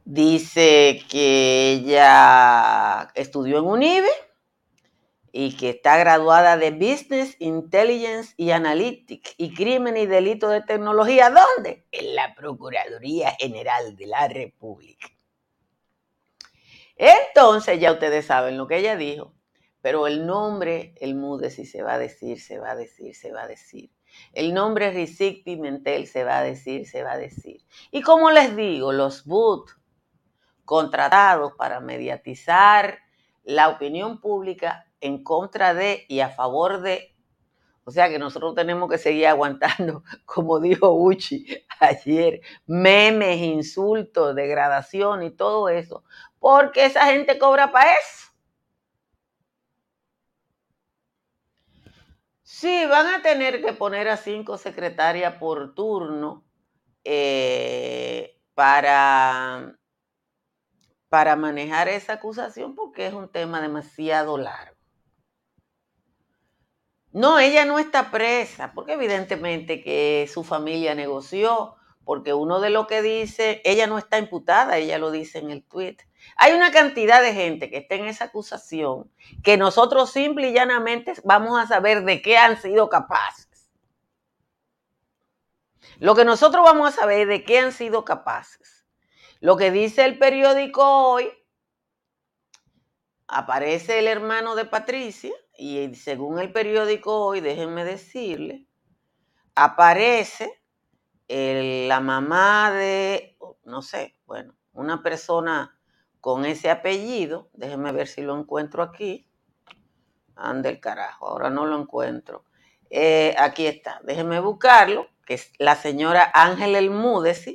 Dice 0.09 1.03
que 1.11 1.73
ella 1.73 3.11
estudió 3.17 3.59
en 3.59 3.65
UNIBE 3.65 4.09
y 5.33 5.57
que 5.57 5.71
está 5.71 5.99
graduada 5.99 6.57
de 6.57 6.71
Business 6.71 7.35
Intelligence 7.41 8.33
y 8.37 8.53
Analytics 8.53 9.35
y 9.37 9.53
Crimen 9.53 9.97
y 9.97 10.07
Delito 10.07 10.49
de 10.49 10.63
Tecnología. 10.63 11.29
¿Dónde? 11.31 11.89
En 11.91 12.15
la 12.15 12.37
Procuraduría 12.37 13.33
General 13.33 13.97
de 13.97 14.07
la 14.07 14.29
República. 14.29 15.09
Entonces, 16.95 17.81
ya 17.81 17.91
ustedes 17.91 18.27
saben 18.27 18.57
lo 18.57 18.69
que 18.69 18.79
ella 18.79 18.95
dijo, 18.95 19.35
pero 19.83 20.07
el 20.07 20.25
nombre, 20.25 20.95
el 21.01 21.17
MUDE, 21.17 21.51
si 21.51 21.67
se 21.67 21.83
va 21.83 21.95
a 21.95 21.99
decir, 21.99 22.41
se 22.41 22.61
va 22.61 22.71
a 22.71 22.77
decir, 22.77 23.17
se 23.17 23.33
va 23.33 23.43
a 23.43 23.49
decir. 23.49 23.91
El 24.33 24.55
nombre 24.55 24.93
Risic 24.93 25.43
Pimentel 25.43 26.07
se 26.07 26.23
va 26.23 26.39
a 26.39 26.45
decir, 26.45 26.87
se 26.87 27.03
va 27.03 27.15
a 27.15 27.19
decir. 27.19 27.67
Y 27.91 28.03
como 28.03 28.31
les 28.31 28.55
digo, 28.55 28.93
los 28.93 29.25
boot 29.25 29.69
contratados 30.67 31.55
para 31.55 31.81
mediatizar 31.81 32.99
la 33.45 33.71
opinión 33.71 34.21
pública 34.21 34.87
en 35.01 35.25
contra 35.25 35.73
de 35.73 36.05
y 36.09 36.21
a 36.21 36.29
favor 36.29 36.83
de. 36.83 37.15
O 37.85 37.93
sea 37.93 38.09
que 38.11 38.19
nosotros 38.19 38.55
tenemos 38.55 38.91
que 38.91 38.99
seguir 38.99 39.29
aguantando, 39.29 40.03
como 40.27 40.61
dijo 40.61 40.93
Uchi 40.93 41.47
ayer, 41.81 42.41
memes, 42.67 43.41
insultos, 43.41 44.35
degradación 44.35 45.23
y 45.23 45.31
todo 45.31 45.69
eso, 45.71 46.05
porque 46.41 46.85
esa 46.87 47.07
gente 47.07 47.39
cobra 47.39 47.73
para 47.73 47.93
eso. 47.95 48.27
Sí, 52.43 52.87
van 52.87 53.07
a 53.07 53.23
tener 53.23 53.63
que 53.63 53.73
poner 53.73 54.09
a 54.09 54.17
cinco 54.17 54.57
secretarias 54.57 55.35
por 55.35 55.75
turno 55.75 56.45
eh, 57.05 58.41
para, 58.55 59.79
para 61.09 61.37
manejar 61.37 61.89
esa 61.89 62.15
acusación 62.15 62.75
porque 62.75 63.07
es 63.07 63.15
un 63.15 63.29
tema 63.29 63.61
demasiado 63.61 64.39
largo. 64.39 64.77
No, 67.13 67.39
ella 67.39 67.65
no 67.65 67.79
está 67.79 68.11
presa, 68.11 68.73
porque 68.75 68.93
evidentemente 68.93 69.83
que 69.83 70.29
su 70.31 70.45
familia 70.45 70.95
negoció, 70.95 71.77
porque 72.05 72.35
uno 72.35 72.61
de 72.61 72.71
lo 72.71 72.87
que 72.87 73.03
dice, 73.03 73.63
ella 73.65 73.87
no 73.87 73.99
está 73.99 74.19
imputada, 74.19 74.77
ella 74.77 74.99
lo 74.99 75.11
dice 75.11 75.39
en 75.39 75.51
el 75.51 75.65
tweet. 75.65 75.97
Hay 76.37 76.53
una 76.53 76.71
cantidad 76.71 77.23
de 77.23 77.33
gente 77.33 77.71
que 77.71 77.79
está 77.79 77.95
en 77.95 78.05
esa 78.05 78.27
acusación 78.27 79.11
que 79.43 79.57
nosotros 79.57 80.11
simple 80.11 80.51
y 80.51 80.53
llanamente 80.53 81.15
vamos 81.25 81.59
a 81.59 81.67
saber 81.67 82.05
de 82.05 82.21
qué 82.23 82.37
han 82.37 82.61
sido 82.61 82.89
capaces. 82.89 83.71
Lo 85.99 86.15
que 86.15 86.25
nosotros 86.25 86.65
vamos 86.65 86.91
a 86.91 87.01
saber 87.01 87.27
de 87.27 87.45
qué 87.45 87.59
han 87.59 87.73
sido 87.73 88.05
capaces. 88.05 88.86
Lo 89.41 89.57
que 89.57 89.71
dice 89.71 90.05
el 90.05 90.19
periódico 90.19 90.83
hoy, 90.83 91.29
aparece 93.29 93.99
el 93.99 94.09
hermano 94.09 94.55
de 94.55 94.65
Patricia, 94.65 95.33
y 95.59 95.95
según 95.95 96.39
el 96.39 96.53
periódico 96.53 97.25
hoy, 97.25 97.41
déjenme 97.41 97.85
decirle, 97.85 98.67
aparece 99.55 100.63
la 101.29 102.01
mamá 102.01 102.71
de, 102.71 103.37
no 103.65 103.83
sé, 103.83 104.17
bueno, 104.27 104.55
una 104.73 105.03
persona 105.03 105.79
con 106.21 106.45
ese 106.45 106.71
apellido, 106.71 107.51
déjenme 107.53 107.93
ver 107.93 108.07
si 108.07 108.23
lo 108.23 108.39
encuentro 108.39 108.83
aquí. 108.83 109.29
Ande 110.35 110.69
el 110.69 110.81
carajo, 110.81 111.29
ahora 111.29 111.51
no 111.51 111.65
lo 111.65 111.81
encuentro. 111.81 112.45
Eh, 112.91 113.35
aquí 113.39 113.67
está, 113.67 114.01
déjenme 114.05 114.41
buscarlo, 114.41 115.09
que 115.25 115.35
es 115.35 115.53
la 115.59 115.75
señora 115.77 116.31
Ángel 116.35 116.77
Elmúdez, 116.77 117.47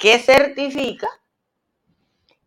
que 0.00 0.18
certifica 0.18 1.08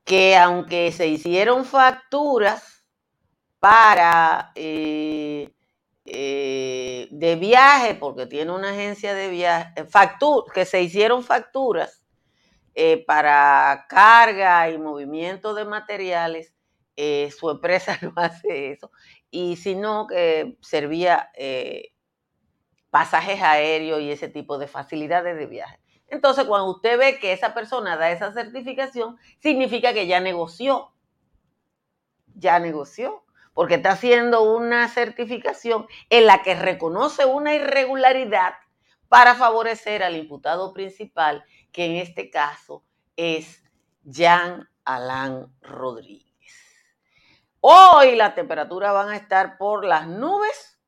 que 0.03 0.35
aunque 0.35 0.91
se 0.91 1.07
hicieron 1.07 1.65
facturas 1.65 2.83
para 3.59 4.51
eh, 4.55 5.53
eh, 6.03 7.07
de 7.11 7.35
viaje, 7.35 7.93
porque 7.93 8.25
tiene 8.25 8.51
una 8.51 8.71
agencia 8.71 9.13
de 9.13 9.29
viaje, 9.29 9.71
eh, 9.77 9.87
que 10.53 10.65
se 10.65 10.81
hicieron 10.81 11.23
facturas 11.23 12.03
para 13.05 13.85
carga 13.87 14.67
y 14.71 14.79
movimiento 14.79 15.53
de 15.53 15.63
materiales, 15.63 16.55
su 17.37 17.51
empresa 17.51 17.97
no 18.01 18.13
hace 18.15 18.71
eso. 18.71 18.91
Y 19.29 19.57
sino 19.57 20.07
que 20.07 20.57
servía 20.61 21.29
pasajes 22.89 23.41
aéreos 23.43 24.01
y 24.01 24.09
ese 24.09 24.27
tipo 24.27 24.57
de 24.57 24.67
facilidades 24.67 25.37
de 25.37 25.45
viaje. 25.45 25.82
Entonces, 26.13 26.45
cuando 26.45 26.69
usted 26.69 26.95
ve 26.99 27.17
que 27.19 27.33
esa 27.33 27.55
persona 27.55 27.97
da 27.97 28.11
esa 28.11 28.31
certificación, 28.31 29.17
significa 29.39 29.93
que 29.93 30.05
ya 30.05 30.19
negoció. 30.19 30.93
Ya 32.35 32.59
negoció 32.59 33.23
porque 33.53 33.75
está 33.75 33.93
haciendo 33.93 34.43
una 34.43 34.87
certificación 34.89 35.87
en 36.11 36.27
la 36.27 36.43
que 36.43 36.53
reconoce 36.53 37.25
una 37.25 37.55
irregularidad 37.55 38.53
para 39.09 39.33
favorecer 39.33 40.03
al 40.03 40.15
imputado 40.15 40.71
principal, 40.71 41.43
que 41.71 41.85
en 41.85 41.95
este 41.95 42.29
caso 42.29 42.83
es 43.15 43.63
Jean 44.03 44.69
Alain 44.85 45.47
Rodríguez. 45.61 46.31
Hoy 47.59 48.15
las 48.15 48.35
temperaturas 48.35 48.93
van 48.93 49.09
a 49.09 49.15
estar 49.15 49.57
por 49.57 49.83
las 49.83 50.07
nubes. 50.07 50.79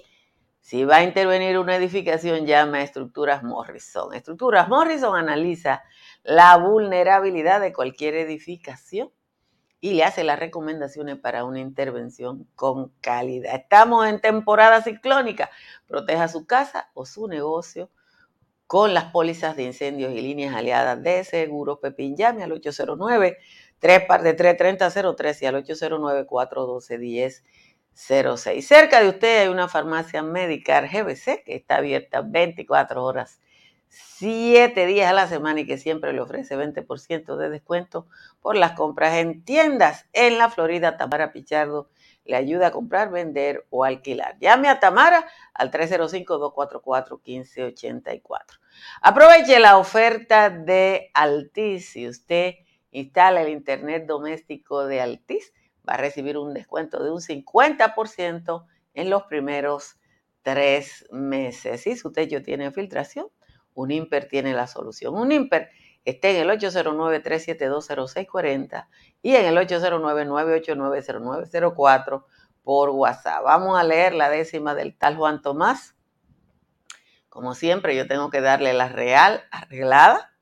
Si 0.59 0.83
va 0.83 0.95
a 0.97 1.03
intervenir 1.03 1.59
una 1.59 1.75
edificación, 1.75 2.47
llame 2.47 2.79
a 2.79 2.81
Estructuras 2.81 3.43
Morrison. 3.43 4.11
Estructuras 4.13 4.67
Morrison 4.67 5.15
analiza 5.15 5.83
la 6.23 6.57
vulnerabilidad 6.57 7.61
de 7.61 7.71
cualquier 7.71 8.15
edificación 8.15 9.11
y 9.79 9.93
le 9.93 10.03
hace 10.03 10.23
las 10.23 10.39
recomendaciones 10.39 11.17
para 11.17 11.45
una 11.45 11.59
intervención 11.59 12.47
con 12.55 12.89
calidad. 13.01 13.55
Estamos 13.55 14.07
en 14.07 14.19
temporada 14.19 14.81
ciclónica. 14.81 15.49
Proteja 15.85 16.27
su 16.27 16.45
casa 16.45 16.89
o 16.93 17.05
su 17.05 17.27
negocio 17.27 17.89
con 18.65 18.93
las 18.93 19.05
pólizas 19.05 19.55
de 19.55 19.63
incendios 19.63 20.13
y 20.13 20.21
líneas 20.21 20.55
aliadas 20.55 21.01
de 21.01 21.23
seguro 21.23 21.79
Pepín. 21.79 22.17
Llame 22.17 22.43
al 22.43 22.51
809 22.51 23.37
3 23.79 24.05
par 24.07 24.23
de 24.23 24.33
33003 24.33 25.41
y 25.41 25.45
al 25.45 25.55
809 25.55 26.25
412 26.25 26.97
10 26.97 27.43
06. 27.93 28.67
Cerca 28.67 29.01
de 29.01 29.09
usted 29.09 29.41
hay 29.41 29.47
una 29.47 29.67
farmacia 29.67 30.21
Medicar 30.21 30.87
GBC 30.87 31.43
que 31.43 31.55
está 31.55 31.77
abierta 31.77 32.21
24 32.21 33.03
horas, 33.03 33.41
7 33.89 34.85
días 34.85 35.09
a 35.09 35.13
la 35.13 35.27
semana 35.27 35.61
y 35.61 35.65
que 35.65 35.77
siempre 35.77 36.13
le 36.13 36.21
ofrece 36.21 36.57
20% 36.57 37.37
de 37.37 37.49
descuento 37.49 38.07
por 38.41 38.55
las 38.55 38.73
compras 38.73 39.15
en 39.15 39.43
tiendas 39.43 40.07
en 40.13 40.37
la 40.37 40.49
Florida. 40.49 40.97
Tamara 40.97 41.31
Pichardo 41.31 41.89
le 42.25 42.35
ayuda 42.35 42.67
a 42.67 42.71
comprar, 42.71 43.09
vender 43.09 43.65
o 43.69 43.83
alquilar. 43.83 44.37
Llame 44.39 44.69
a 44.69 44.79
Tamara 44.79 45.25
al 45.53 45.71
305-244-1584. 45.71 48.59
Aproveche 49.01 49.59
la 49.59 49.77
oferta 49.77 50.49
de 50.49 51.09
Altis 51.13 51.89
si 51.89 52.07
usted 52.07 52.55
instala 52.91 53.41
el 53.41 53.49
Internet 53.49 54.05
doméstico 54.05 54.85
de 54.85 55.01
Altis 55.01 55.53
va 55.87 55.93
a 55.93 55.97
recibir 55.97 56.37
un 56.37 56.53
descuento 56.53 57.03
de 57.03 57.11
un 57.11 57.21
50% 57.21 58.65
en 58.93 59.09
los 59.09 59.23
primeros 59.23 59.97
tres 60.41 61.05
meses. 61.11 61.81
Si 61.81 61.95
su 61.95 62.11
techo 62.11 62.41
tiene 62.41 62.71
filtración, 62.71 63.27
un 63.77 63.91
IMPER 63.91 64.27
tiene 64.27 64.53
la 64.53 64.65
solución. 64.65 65.13
Un 65.15 65.31
IMPER 65.31 65.69
está 66.03 66.29
en 66.29 66.37
el 66.37 66.49
809-372-0640 66.49 68.87
y 69.21 69.35
en 69.35 69.45
el 69.45 69.55
809-989-0904 69.57 72.25
por 72.63 72.89
WhatsApp. 72.89 73.43
Vamos 73.43 73.79
a 73.79 73.83
leer 73.83 74.15
la 74.15 74.31
décima 74.31 74.73
del 74.73 74.97
tal 74.97 75.15
Juan 75.15 75.43
Tomás. 75.43 75.93
Como 77.29 77.53
siempre, 77.53 77.95
yo 77.95 78.07
tengo 78.07 78.31
que 78.31 78.41
darle 78.41 78.73
la 78.73 78.89
real 78.89 79.43
arreglada. 79.51 80.33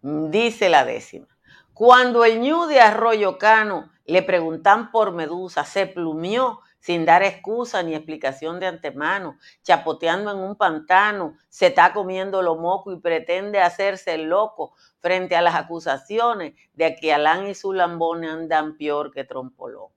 Dice 0.00 0.68
la 0.68 0.84
décima. 0.84 1.26
Cuando 1.74 2.24
el 2.24 2.40
ñu 2.40 2.66
de 2.66 2.80
Arroyo 2.80 3.36
Cano 3.36 3.90
le 4.04 4.22
preguntan 4.22 4.92
por 4.92 5.10
Medusa, 5.10 5.64
se 5.64 5.88
plumió 5.88 6.60
sin 6.82 7.04
dar 7.04 7.22
excusa 7.22 7.82
ni 7.84 7.94
explicación 7.94 8.58
de 8.58 8.66
antemano, 8.66 9.38
chapoteando 9.62 10.32
en 10.32 10.38
un 10.38 10.56
pantano, 10.56 11.38
se 11.48 11.68
está 11.68 11.92
comiendo 11.92 12.42
lo 12.42 12.56
moco 12.56 12.92
y 12.92 12.98
pretende 12.98 13.60
hacerse 13.60 14.18
loco 14.18 14.74
frente 14.98 15.36
a 15.36 15.42
las 15.42 15.54
acusaciones 15.54 16.54
de 16.74 16.96
que 16.96 17.12
Alán 17.14 17.46
y 17.46 17.54
su 17.54 17.72
lambone 17.72 18.28
andan 18.28 18.76
peor 18.76 19.12
que 19.12 19.22
trompoló 19.22 19.92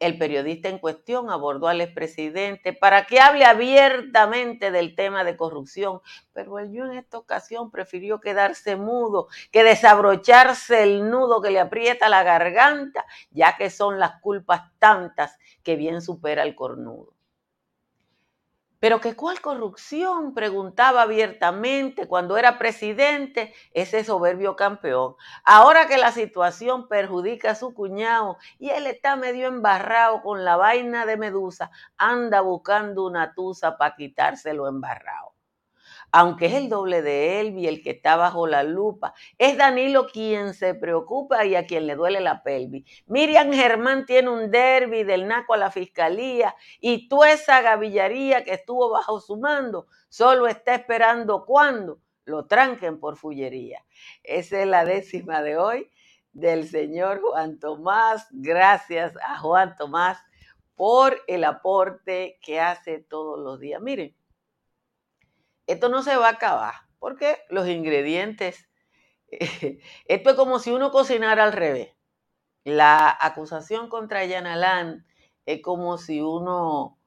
el 0.00 0.18
periodista 0.18 0.68
en 0.68 0.78
cuestión 0.78 1.30
abordó 1.30 1.68
al 1.68 1.80
expresidente 1.80 2.72
para 2.72 3.04
que 3.04 3.20
hable 3.20 3.44
abiertamente 3.44 4.70
del 4.70 4.96
tema 4.96 5.22
de 5.24 5.36
corrupción, 5.36 6.00
pero 6.32 6.58
él 6.58 6.74
en 6.74 6.92
esta 6.92 7.18
ocasión 7.18 7.70
prefirió 7.70 8.20
quedarse 8.20 8.76
mudo 8.76 9.28
que 9.52 9.62
desabrocharse 9.62 10.82
el 10.82 11.08
nudo 11.10 11.42
que 11.42 11.50
le 11.50 11.60
aprieta 11.60 12.08
la 12.08 12.22
garganta, 12.22 13.04
ya 13.30 13.56
que 13.56 13.70
son 13.70 13.98
las 13.98 14.20
culpas 14.20 14.62
tantas 14.78 15.38
que 15.62 15.76
bien 15.76 16.00
supera 16.00 16.42
el 16.42 16.54
cornudo. 16.54 17.19
Pero 18.80 19.00
que 19.00 19.14
cuál 19.14 19.40
corrupción, 19.40 20.34
preguntaba 20.34 21.02
abiertamente 21.02 22.08
cuando 22.08 22.36
era 22.38 22.58
presidente 22.58 23.54
ese 23.72 24.02
soberbio 24.04 24.56
campeón. 24.56 25.14
Ahora 25.44 25.86
que 25.86 25.98
la 25.98 26.12
situación 26.12 26.88
perjudica 26.88 27.52
a 27.52 27.54
su 27.54 27.74
cuñado 27.74 28.38
y 28.58 28.70
él 28.70 28.86
está 28.86 29.16
medio 29.16 29.48
embarrado 29.48 30.22
con 30.22 30.44
la 30.44 30.56
vaina 30.56 31.06
de 31.06 31.16
Medusa, 31.18 31.70
anda 31.98 32.40
buscando 32.40 33.06
una 33.06 33.34
tusa 33.34 33.76
para 33.76 33.94
quitárselo 33.94 34.66
embarrado 34.66 35.29
aunque 36.12 36.46
es 36.46 36.54
el 36.54 36.68
doble 36.68 37.02
de 37.02 37.52
y 37.56 37.66
el 37.66 37.82
que 37.82 37.90
está 37.90 38.16
bajo 38.16 38.46
la 38.46 38.62
lupa. 38.62 39.14
Es 39.38 39.56
Danilo 39.56 40.06
quien 40.06 40.54
se 40.54 40.74
preocupa 40.74 41.44
y 41.44 41.54
a 41.54 41.66
quien 41.66 41.86
le 41.86 41.94
duele 41.94 42.20
la 42.20 42.42
pelvis. 42.42 42.84
Miriam 43.06 43.52
Germán 43.52 44.06
tiene 44.06 44.30
un 44.30 44.50
derby 44.50 45.04
del 45.04 45.26
naco 45.26 45.54
a 45.54 45.58
la 45.58 45.70
fiscalía 45.70 46.54
y 46.80 47.08
toda 47.08 47.32
esa 47.32 47.60
gavillaría 47.62 48.44
que 48.44 48.54
estuvo 48.54 48.90
bajo 48.90 49.20
su 49.20 49.36
mando 49.36 49.86
solo 50.08 50.46
está 50.46 50.74
esperando 50.74 51.44
cuando 51.44 52.00
lo 52.24 52.46
tranquen 52.46 52.98
por 52.98 53.16
fullería. 53.16 53.84
Esa 54.22 54.60
es 54.60 54.66
la 54.66 54.84
décima 54.84 55.42
de 55.42 55.56
hoy 55.56 55.90
del 56.32 56.68
señor 56.68 57.20
Juan 57.20 57.58
Tomás. 57.58 58.26
Gracias 58.30 59.14
a 59.26 59.38
Juan 59.38 59.76
Tomás 59.76 60.18
por 60.74 61.20
el 61.26 61.44
aporte 61.44 62.38
que 62.42 62.60
hace 62.60 63.00
todos 63.00 63.38
los 63.38 63.60
días. 63.60 63.82
Miren, 63.82 64.16
esto 65.72 65.88
no 65.88 66.02
se 66.02 66.16
va 66.16 66.28
a 66.28 66.32
acabar, 66.32 66.74
porque 66.98 67.38
los 67.48 67.68
ingredientes, 67.68 68.68
esto 70.04 70.30
es 70.30 70.36
como 70.36 70.58
si 70.58 70.70
uno 70.70 70.90
cocinara 70.90 71.44
al 71.44 71.52
revés. 71.52 71.94
La 72.64 73.16
acusación 73.20 73.88
contra 73.88 74.24
Yanalán 74.24 75.06
es 75.46 75.62
como 75.62 75.98
si 75.98 76.20
uno 76.20 76.98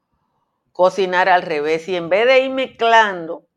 cocinara 0.71 1.35
al 1.35 1.43
revés 1.43 1.87
y 1.87 1.95
en 1.95 2.09
vez 2.09 2.25
de 2.25 2.39
ir 2.39 2.49
mezclando 2.49 3.47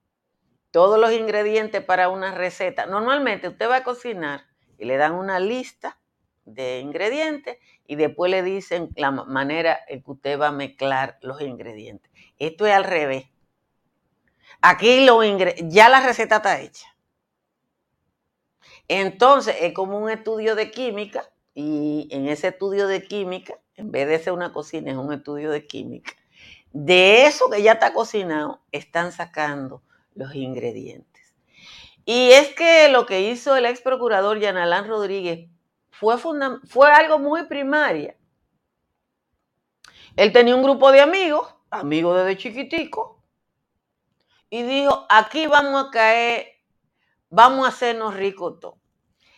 todos 0.71 1.01
los 1.01 1.13
ingredientes 1.13 1.83
para 1.83 2.11
una 2.11 2.35
receta, 2.35 2.85
normalmente 2.85 3.49
usted 3.49 3.71
va 3.71 3.77
a 3.77 3.85
cocinar 3.85 4.45
y 4.77 4.85
le 4.85 4.99
dan 4.99 5.15
una 5.15 5.41
lista 5.41 5.99
de 6.45 6.81
ingredientes 6.81 7.59
y 7.87 7.97
después 7.97 8.31
le 8.31 8.43
dicen 8.43 8.91
la 8.97 9.11
manera 9.11 9.79
en 9.89 10.03
que 10.03 10.11
usted 10.11 10.39
va 10.39 10.49
a 10.49 10.53
mezclar 10.53 11.19
los 11.23 11.41
ingredientes. 11.41 12.11
Esto 12.39 12.67
es 12.67 12.75
al 12.75 12.85
revés. 12.85 13.31
Aquí 14.61 15.05
lo 15.05 15.23
ya 15.23 15.89
la 15.89 16.01
receta 16.01 16.37
está 16.37 16.61
hecha. 16.61 16.87
Entonces 18.89 19.57
es 19.61 19.73
como 19.73 19.99
un 19.99 20.11
estudio 20.11 20.55
de 20.55 20.71
química 20.71 21.29
y 21.55 22.09
en 22.11 22.29
ese 22.29 22.49
estudio 22.49 22.87
de 22.87 23.03
química, 23.03 23.59
en 23.75 23.91
vez 23.91 24.07
de 24.09 24.19
ser 24.19 24.33
una 24.33 24.53
cocina, 24.53 24.91
es 24.91 24.97
un 24.97 25.13
estudio 25.13 25.51
de 25.51 25.67
química. 25.67 26.13
De 26.73 27.27
eso 27.27 27.51
que 27.51 27.63
ya 27.63 27.73
está 27.73 27.95
cocinado, 27.95 28.63
están 28.71 29.13
sacando 29.13 29.83
los 30.15 30.35
ingredientes. 30.35 31.35
Y 32.05 32.31
es 32.31 32.55
que 32.55 32.89
lo 32.89 33.07
que 33.07 33.23
hizo 33.23 33.57
el 33.57 33.67
ex 33.67 33.81
procurador 33.81 34.39
Yanalán 34.39 34.87
Rodríguez 34.87 35.49
fue, 35.91 36.17
fue 36.19 36.91
algo 36.91 37.19
muy 37.19 37.45
primaria. 37.47 38.17
Él 40.15 40.33
tenía 40.33 40.55
un 40.55 40.63
grupo 40.63 40.93
de 40.93 41.01
amigos, 41.01 41.55
amigos 41.71 42.17
desde 42.19 42.37
chiquitico, 42.37 43.16
y 44.51 44.63
dijo, 44.63 45.07
aquí 45.09 45.47
vamos 45.47 45.87
a 45.87 45.91
caer, 45.91 46.47
vamos 47.31 47.67
a 47.67 47.69
hacernos 47.69 48.15
ricos 48.15 48.61
todos. 48.61 48.79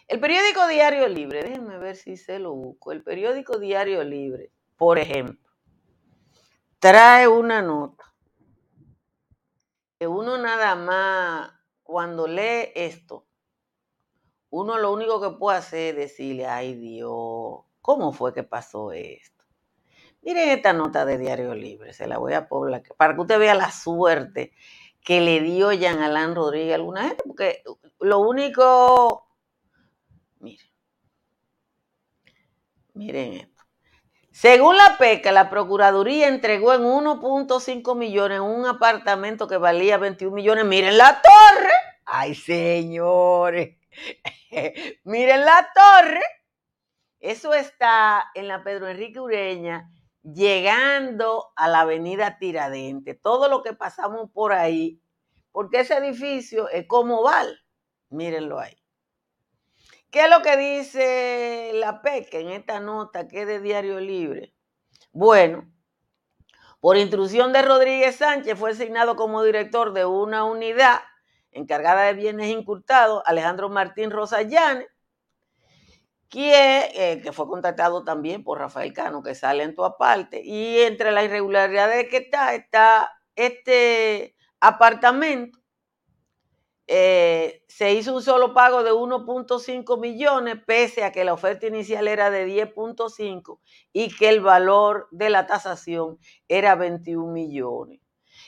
El 0.06 0.20
periódico 0.20 0.66
Diario 0.66 1.06
Libre, 1.08 1.42
déjenme 1.42 1.78
ver 1.78 1.96
si 1.96 2.16
se 2.16 2.38
lo 2.38 2.54
busco, 2.54 2.92
el 2.92 3.02
periódico 3.02 3.58
Diario 3.58 4.02
Libre, 4.04 4.50
por 4.76 4.98
ejemplo, 4.98 5.50
trae 6.78 7.28
una 7.28 7.60
nota 7.60 8.04
que 9.98 10.06
uno 10.06 10.38
nada 10.38 10.76
más, 10.76 11.52
cuando 11.82 12.26
lee 12.26 12.70
esto, 12.74 13.26
uno 14.50 14.78
lo 14.78 14.92
único 14.92 15.20
que 15.20 15.36
puede 15.36 15.58
hacer 15.58 15.98
es 15.98 16.10
decirle, 16.10 16.46
ay 16.46 16.74
Dios, 16.74 17.64
¿cómo 17.82 18.12
fue 18.12 18.32
que 18.32 18.44
pasó 18.44 18.92
esto? 18.92 19.44
Miren 20.22 20.50
esta 20.50 20.72
nota 20.72 21.04
de 21.04 21.18
Diario 21.18 21.54
Libre, 21.54 21.92
se 21.92 22.06
la 22.06 22.18
voy 22.18 22.32
a 22.32 22.48
poblar 22.48 22.82
para 22.96 23.14
que 23.14 23.20
usted 23.20 23.38
vea 23.38 23.54
la 23.54 23.70
suerte 23.70 24.52
que 25.04 25.20
le 25.20 25.40
dio 25.40 25.72
Jean 25.72 26.02
Alain 26.02 26.34
Rodríguez 26.34 26.72
a 26.72 26.74
alguna 26.76 27.08
gente, 27.08 27.22
porque 27.26 27.62
lo 28.00 28.18
único, 28.20 29.28
miren, 30.40 30.66
miren 32.94 33.32
esto. 33.34 33.64
Según 34.30 34.76
la 34.76 34.96
PECA, 34.98 35.32
la 35.32 35.50
Procuraduría 35.50 36.28
entregó 36.28 36.72
en 36.72 36.82
1.5 36.82 37.96
millones 37.96 38.38
un 38.38 38.66
apartamento 38.66 39.48
que 39.48 39.56
valía 39.56 39.98
21 39.98 40.32
millones. 40.32 40.64
Miren 40.64 40.96
la 40.96 41.20
torre. 41.20 41.72
Ay, 42.04 42.36
señores. 42.36 43.76
miren 45.02 45.44
la 45.44 45.68
torre. 45.74 46.22
Eso 47.18 47.52
está 47.52 48.30
en 48.34 48.46
la 48.46 48.62
Pedro 48.62 48.88
Enrique 48.88 49.18
Ureña 49.18 49.90
llegando 50.34 51.52
a 51.56 51.68
la 51.68 51.80
avenida 51.80 52.38
Tiradente, 52.38 53.14
todo 53.14 53.48
lo 53.48 53.62
que 53.62 53.72
pasamos 53.72 54.30
por 54.32 54.52
ahí, 54.52 55.00
porque 55.52 55.80
ese 55.80 55.96
edificio 55.96 56.68
es 56.68 56.86
como 56.86 57.22
Val, 57.22 57.60
mírenlo 58.10 58.58
ahí. 58.58 58.76
¿Qué 60.10 60.24
es 60.24 60.30
lo 60.30 60.42
que 60.42 60.56
dice 60.56 61.70
la 61.74 62.00
PEC 62.00 62.32
en 62.34 62.48
esta 62.50 62.80
nota 62.80 63.28
que 63.28 63.42
es 63.42 63.46
de 63.46 63.60
Diario 63.60 64.00
Libre? 64.00 64.54
Bueno, 65.12 65.70
Por 66.80 66.96
instrucción 66.96 67.52
de 67.52 67.62
Rodríguez 67.62 68.16
Sánchez 68.16 68.56
fue 68.56 68.70
asignado 68.70 69.16
como 69.16 69.42
director 69.42 69.92
de 69.92 70.04
una 70.04 70.44
unidad 70.44 71.00
encargada 71.50 72.04
de 72.04 72.14
bienes 72.14 72.50
incurtados 72.50 73.22
Alejandro 73.26 73.68
Martín 73.68 74.12
Rosallanes, 74.12 74.86
eh, 76.34 77.20
que, 77.22 77.32
fue 77.32 77.46
contactado 77.46 78.04
también 78.04 78.44
por 78.44 78.58
Rafael 78.58 78.92
Cano, 78.92 79.22
que 79.22 79.34
sale 79.34 79.64
en 79.64 79.74
tu 79.74 79.84
aparte. 79.84 80.42
Y 80.44 80.80
entre 80.80 81.12
las 81.12 81.24
irregularidades 81.24 82.08
que 82.08 82.18
está, 82.18 82.54
está 82.54 83.10
este 83.36 84.34
apartamento. 84.60 85.58
Eh, 86.90 87.64
se 87.68 87.92
hizo 87.92 88.14
un 88.14 88.22
solo 88.22 88.54
pago 88.54 88.82
de 88.82 88.92
1.5 88.92 90.00
millones, 90.00 90.56
pese 90.66 91.04
a 91.04 91.12
que 91.12 91.24
la 91.24 91.34
oferta 91.34 91.66
inicial 91.66 92.08
era 92.08 92.30
de 92.30 92.46
10.5 92.46 93.60
y 93.92 94.14
que 94.16 94.30
el 94.30 94.40
valor 94.40 95.08
de 95.10 95.28
la 95.28 95.46
tasación 95.46 96.18
era 96.48 96.76
21 96.76 97.30
millones. 97.30 98.00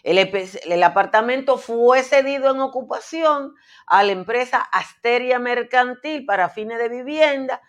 El, 0.02 0.82
apartamento 0.82 1.58
fue 1.58 2.02
cedido 2.02 2.50
en 2.50 2.60
ocupación 2.60 3.54
a 3.86 4.02
la 4.02 4.12
empresa 4.12 4.60
Asteria 4.72 5.38
Mercantil 5.38 6.24
para 6.24 6.48
fines 6.48 6.78
de 6.78 6.88
vivienda 6.88 7.60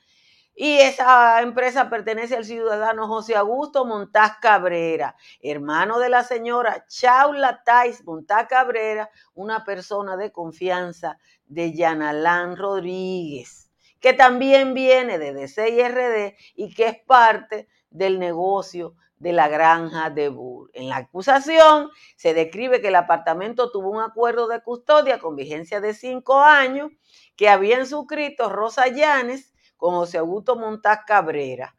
y 0.63 0.78
esa 0.78 1.41
empresa 1.41 1.89
pertenece 1.89 2.36
al 2.36 2.45
ciudadano 2.45 3.08
José 3.08 3.36
Augusto 3.36 3.84
Montaz 3.84 4.34
Cabrera, 4.39 5.15
hermano 5.41 5.97
de 5.97 6.08
la 6.08 6.24
señora 6.24 6.86
Chaula 6.88 7.63
Tais 7.63 8.06
Montaz 8.06 8.45
Cabrera, 8.47 9.10
una 9.34 9.65
persona 9.65 10.17
de 10.17 10.32
confianza 10.32 11.17
de 11.47 11.74
Yanalán 11.74 12.58
Rodríguez, 12.58 13.71
que 14.00 14.13
también 14.13 14.76
viene 14.76 15.17
de 15.17 15.34
DCIRD 15.34 16.36
y 16.54 16.76
que 16.76 16.89
es 16.89 16.97
parte 17.08 17.67
del 17.89 18.19
negocio 18.19 18.93
de 19.17 19.34
la 19.34 19.47
granja 19.47 20.12
de 20.12 20.30
Bull. 20.30 20.69
En 20.76 20.89
la 20.89 20.97
acusación 20.97 21.89
se 22.15 22.36
describe 22.36 22.82
que 22.82 22.89
el 22.89 22.95
apartamento 22.97 23.71
tuvo 23.71 23.89
un 23.89 24.02
acuerdo 24.04 24.47
de 24.47 24.62
custodia 24.62 25.17
con 25.17 25.36
vigencia 25.36 25.82
de 25.82 25.95
cinco 25.95 26.39
años 26.39 26.91
que 27.36 27.50
habían 27.50 27.88
suscrito 27.88 28.47
Rosa 28.47 28.88
Llanes 28.89 29.52
con 29.82 29.96
José 29.96 30.20
Augusto 30.20 30.56
Montaz 30.56 31.00
Cabrera. 31.08 31.76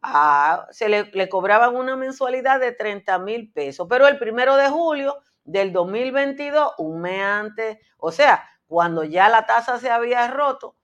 Ah, 0.00 0.66
se 0.70 0.88
le, 0.88 1.10
le, 1.12 1.28
cobraban 1.28 1.76
una 1.76 1.94
mensualidad 1.94 2.58
de 2.58 2.72
30 2.72 3.18
mil 3.18 3.52
pesos, 3.52 3.86
pero 3.90 4.08
el 4.08 4.18
primero 4.18 4.56
de 4.56 4.70
julio 4.70 5.18
del 5.44 5.70
2022, 5.70 6.72
un 6.78 7.02
mes 7.02 7.20
antes, 7.20 7.76
o 7.98 8.10
sea, 8.10 8.42
cuando 8.66 9.04
ya 9.04 9.28
la 9.28 9.44
tasa 9.44 9.78
se 9.78 9.90
había 9.90 10.28
roto, 10.28 10.76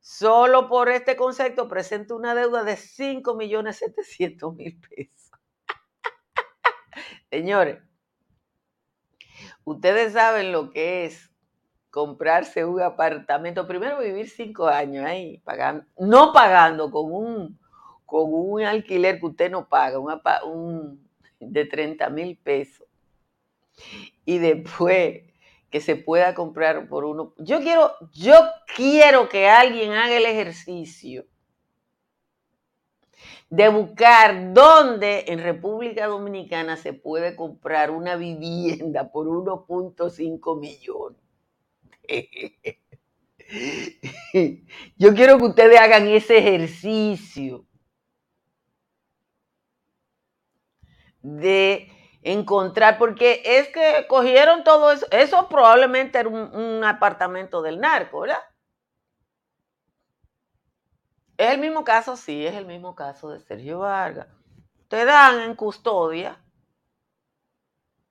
solo 0.00 0.66
por 0.66 0.88
este 0.88 1.14
concepto 1.14 1.68
presenta 1.68 2.14
una 2.14 2.34
deuda 2.34 2.64
de 2.64 2.78
5 2.78 3.34
millones 3.34 3.76
700 3.76 4.54
mil 4.54 4.80
pesos. 4.80 5.30
Señores, 7.30 7.82
ustedes 9.64 10.14
saben 10.14 10.52
lo 10.52 10.70
que 10.70 11.04
es 11.04 11.31
comprarse 11.92 12.64
un 12.64 12.80
apartamento. 12.80 13.66
Primero 13.68 14.00
vivir 14.00 14.28
cinco 14.28 14.66
años 14.66 15.04
ahí, 15.04 15.38
pagando, 15.44 15.84
no 15.98 16.32
pagando 16.32 16.90
con 16.90 17.12
un, 17.12 17.60
con 18.06 18.32
un 18.32 18.62
alquiler 18.62 19.20
que 19.20 19.26
usted 19.26 19.50
no 19.50 19.68
paga, 19.68 19.98
un, 19.98 21.06
de 21.38 21.64
30 21.66 22.08
mil 22.08 22.38
pesos. 22.38 22.88
Y 24.24 24.38
después 24.38 25.24
que 25.70 25.80
se 25.80 25.96
pueda 25.96 26.34
comprar 26.34 26.88
por 26.88 27.04
uno. 27.04 27.34
Yo 27.36 27.60
quiero, 27.60 27.92
yo 28.12 28.34
quiero 28.74 29.28
que 29.28 29.48
alguien 29.48 29.92
haga 29.92 30.16
el 30.16 30.24
ejercicio 30.24 31.26
de 33.50 33.68
buscar 33.68 34.54
dónde 34.54 35.26
en 35.28 35.42
República 35.42 36.06
Dominicana 36.06 36.78
se 36.78 36.94
puede 36.94 37.36
comprar 37.36 37.90
una 37.90 38.16
vivienda 38.16 39.12
por 39.12 39.26
1.5 39.26 40.58
millones. 40.58 41.21
Yo 44.96 45.14
quiero 45.14 45.38
que 45.38 45.44
ustedes 45.44 45.78
hagan 45.80 46.08
ese 46.08 46.38
ejercicio 46.38 47.66
de 51.20 51.88
encontrar, 52.22 52.98
porque 52.98 53.42
es 53.44 53.68
que 53.68 54.06
cogieron 54.08 54.64
todo 54.64 54.92
eso, 54.92 55.06
eso 55.10 55.48
probablemente 55.48 56.18
era 56.18 56.28
un, 56.28 56.84
apartamento 56.84 57.62
del 57.62 57.80
narco, 57.80 58.20
¿verdad? 58.20 58.42
Es 61.36 61.50
el 61.50 61.58
mismo 61.58 61.84
caso, 61.84 62.16
sí, 62.16 62.46
es 62.46 62.54
el 62.54 62.66
mismo 62.66 62.94
caso 62.94 63.30
de 63.30 63.40
Sergio 63.40 63.80
Vargas. 63.80 64.28
Te 64.88 65.04
dan 65.04 65.40
en 65.40 65.56
custodia 65.56 66.38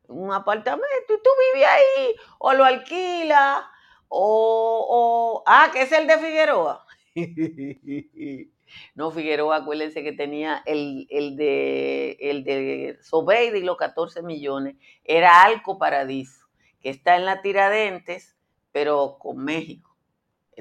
un 0.08 0.34
apartamento 0.34 1.14
y 1.14 1.22
tú 1.22 1.30
vives 1.54 1.70
ahí, 1.70 2.16
o 2.40 2.54
lo 2.54 2.66
alquilas, 2.66 3.64
o, 4.14 5.44
ah, 5.46 5.70
que 5.72 5.84
es 5.84 5.92
el 5.92 6.06
de 6.08 6.18
Figueroa. 6.18 6.86
no, 8.96 9.12
Figueroa, 9.12 9.58
acuérdense 9.58 10.04
que 10.04 10.12
tenía 10.12 10.62
el, 10.66 11.08
de 11.38 12.18
el 12.20 12.44
de 12.44 12.98
Sobeida 13.02 13.58
y 13.58 13.64
los 13.64 13.78
14 13.78 14.22
millones, 14.22 14.76
era 15.04 15.44
Alco 15.44 15.78
Paradiso, 15.78 16.46
que 16.82 16.90
está 16.90 17.16
en 17.16 17.26
la 17.26 17.42
Tiradentes, 17.42 18.36
pero 18.72 19.18
con 19.20 19.38
México 19.38 19.92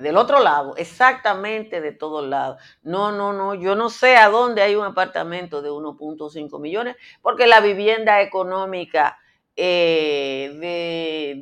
del 0.01 0.17
otro 0.17 0.41
lado, 0.41 0.77
exactamente 0.77 1.81
de 1.81 1.93
todos 1.93 2.27
lados. 2.27 2.61
No, 2.83 3.13
no, 3.13 3.33
no, 3.33 3.55
yo 3.55 3.75
no 3.75 3.91
sé 3.91 4.17
a 4.17 4.29
dónde 4.29 4.63
hay 4.63 4.75
un 4.75 4.85
apartamento 4.85 5.63
de 5.63 5.71
1.5 5.71 6.61
millones, 6.61 6.97
porque 7.23 7.47
la 7.47 7.61
vivienda 7.61 8.23
económica 8.23 9.19
eh, 9.63 10.57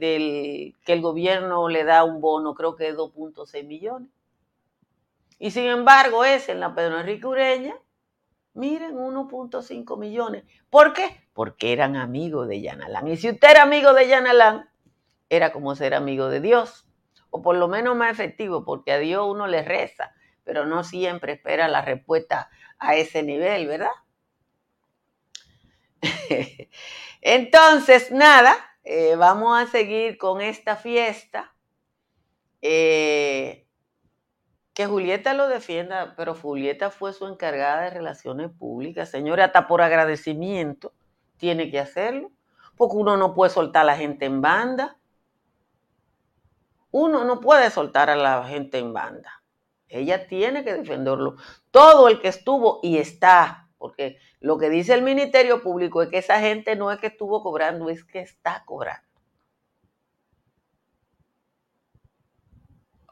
de, 0.00 0.74
que 0.85 0.92
el 0.92 1.00
gobierno 1.00 1.68
le 1.68 1.85
da 1.85 2.02
un 2.02 2.20
bono, 2.20 2.52
creo 2.54 2.74
que 2.74 2.88
es 2.88 2.96
2.6 2.96 3.64
millones. 3.64 4.11
Y 5.38 5.52
sin 5.52 5.66
embargo, 5.66 6.24
es 6.24 6.48
en 6.48 6.59
la 6.59 6.74
Pedro 6.74 6.98
Enrique 6.98 7.28
Ureña, 7.28 7.76
miren, 8.54 8.96
1.5 8.96 9.96
millones. 9.96 10.42
¿Por 10.68 10.94
qué? 10.94 11.28
Porque 11.33 11.72
eran 11.72 11.94
amigos 11.94 12.48
de 12.48 12.61
Yanalán. 12.61 13.07
Y 13.07 13.16
si 13.16 13.31
usted 13.31 13.50
era 13.50 13.62
amigo 13.62 13.92
de 13.94 14.09
Yanalán, 14.09 14.68
era 15.28 15.52
como 15.52 15.76
ser 15.76 15.94
amigo 15.94 16.28
de 16.28 16.40
Dios 16.40 16.88
o 17.31 17.40
por 17.40 17.54
lo 17.54 17.68
menos 17.68 17.94
más 17.94 18.11
efectivo, 18.11 18.64
porque 18.64 18.90
a 18.90 18.98
Dios 18.98 19.28
uno 19.28 19.46
le 19.46 19.62
reza, 19.62 20.12
pero 20.42 20.66
no 20.66 20.83
siempre 20.83 21.35
espera 21.35 21.68
la 21.68 21.83
respuesta 21.83 22.50
a 22.81 22.96
ese 22.96 23.22
nivel, 23.22 23.68
¿verdad? 23.68 23.92
Entonces, 27.20 28.11
nada, 28.11 28.54
eh, 28.84 29.16
vamos 29.16 29.58
a 29.58 29.66
seguir 29.66 30.18
con 30.18 30.40
esta 30.40 30.76
fiesta. 30.76 31.54
Eh, 32.62 33.66
que 34.78 34.87
Julieta 34.87 35.34
lo 35.34 35.48
defienda, 35.48 36.14
pero 36.16 36.34
Julieta 36.34 36.90
fue 36.90 37.12
su 37.12 37.26
encargada 37.26 37.82
de 37.82 37.90
relaciones 37.90 38.50
públicas. 38.52 39.11
Señora, 39.11 39.46
hasta 39.46 39.66
por 39.66 39.82
agradecimiento 39.82 40.92
tiene 41.37 41.70
que 41.70 41.80
hacerlo, 41.80 42.30
porque 42.76 42.96
uno 42.96 43.16
no 43.16 43.34
puede 43.34 43.50
soltar 43.50 43.82
a 43.82 43.87
la 43.87 43.96
gente 43.96 44.26
en 44.26 44.40
banda. 44.40 44.96
Uno 46.92 47.24
no 47.24 47.40
puede 47.40 47.70
soltar 47.70 48.08
a 48.08 48.16
la 48.16 48.44
gente 48.44 48.78
en 48.78 48.92
banda. 48.92 49.42
Ella 49.88 50.26
tiene 50.26 50.62
que 50.64 50.74
defenderlo. 50.74 51.37
Todo 51.70 52.08
el 52.08 52.20
que 52.20 52.28
estuvo 52.28 52.80
y 52.82 52.98
está, 52.98 53.67
porque 53.79 54.19
lo 54.41 54.59
que 54.59 54.69
dice 54.71 54.95
el 54.95 55.03
Ministerio 55.03 55.62
Público 55.62 56.03
es 56.03 56.09
que 56.09 56.19
esa 56.19 56.41
gente 56.41 56.77
no 56.77 56.91
es 56.93 56.99
que 56.99 57.07
estuvo 57.07 57.43
cobrando, 57.43 57.88
es 57.88 58.05
que 58.05 58.21
está 58.21 58.64
cobrando. 58.67 59.09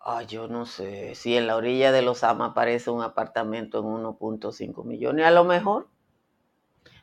Ah, 0.08 0.22
yo 0.22 0.46
no 0.46 0.66
sé 0.66 1.16
si 1.16 1.36
en 1.36 1.48
la 1.48 1.56
orilla 1.56 1.90
de 1.90 2.00
los 2.00 2.22
Ama 2.22 2.46
aparece 2.46 2.90
un 2.90 3.02
apartamento 3.02 3.80
en 3.80 3.86
1.5 3.86 4.84
millones. 4.84 5.26
A 5.26 5.32
lo 5.32 5.42
mejor. 5.42 5.88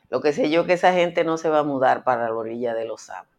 Lo 0.08 0.22
que 0.22 0.32
sé 0.32 0.48
yo 0.48 0.62
es 0.62 0.66
que 0.66 0.72
esa 0.74 0.94
gente 0.94 1.22
no 1.22 1.36
se 1.36 1.50
va 1.50 1.58
a 1.58 1.64
mudar 1.64 2.04
para 2.04 2.28
la 2.28 2.34
orilla 2.34 2.72
de 2.72 2.86
los 2.86 3.10
Ama. 3.10 3.33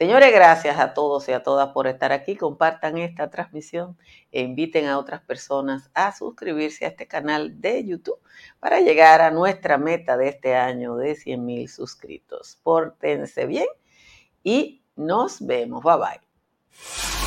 Señores, 0.00 0.32
gracias 0.32 0.78
a 0.78 0.94
todos 0.94 1.28
y 1.28 1.32
a 1.32 1.42
todas 1.42 1.74
por 1.74 1.86
estar 1.86 2.10
aquí. 2.10 2.34
Compartan 2.34 2.96
esta 2.96 3.28
transmisión 3.28 3.98
e 4.32 4.40
inviten 4.40 4.86
a 4.86 4.98
otras 4.98 5.20
personas 5.20 5.90
a 5.92 6.16
suscribirse 6.16 6.86
a 6.86 6.88
este 6.88 7.06
canal 7.06 7.60
de 7.60 7.84
YouTube 7.84 8.18
para 8.60 8.80
llegar 8.80 9.20
a 9.20 9.30
nuestra 9.30 9.76
meta 9.76 10.16
de 10.16 10.28
este 10.28 10.56
año 10.56 10.96
de 10.96 11.16
100 11.16 11.44
mil 11.44 11.68
suscritos. 11.68 12.58
Pórtense 12.62 13.44
bien 13.44 13.66
y 14.42 14.82
nos 14.96 15.44
vemos. 15.44 15.82
Bye 15.82 15.96
bye. 15.98 17.19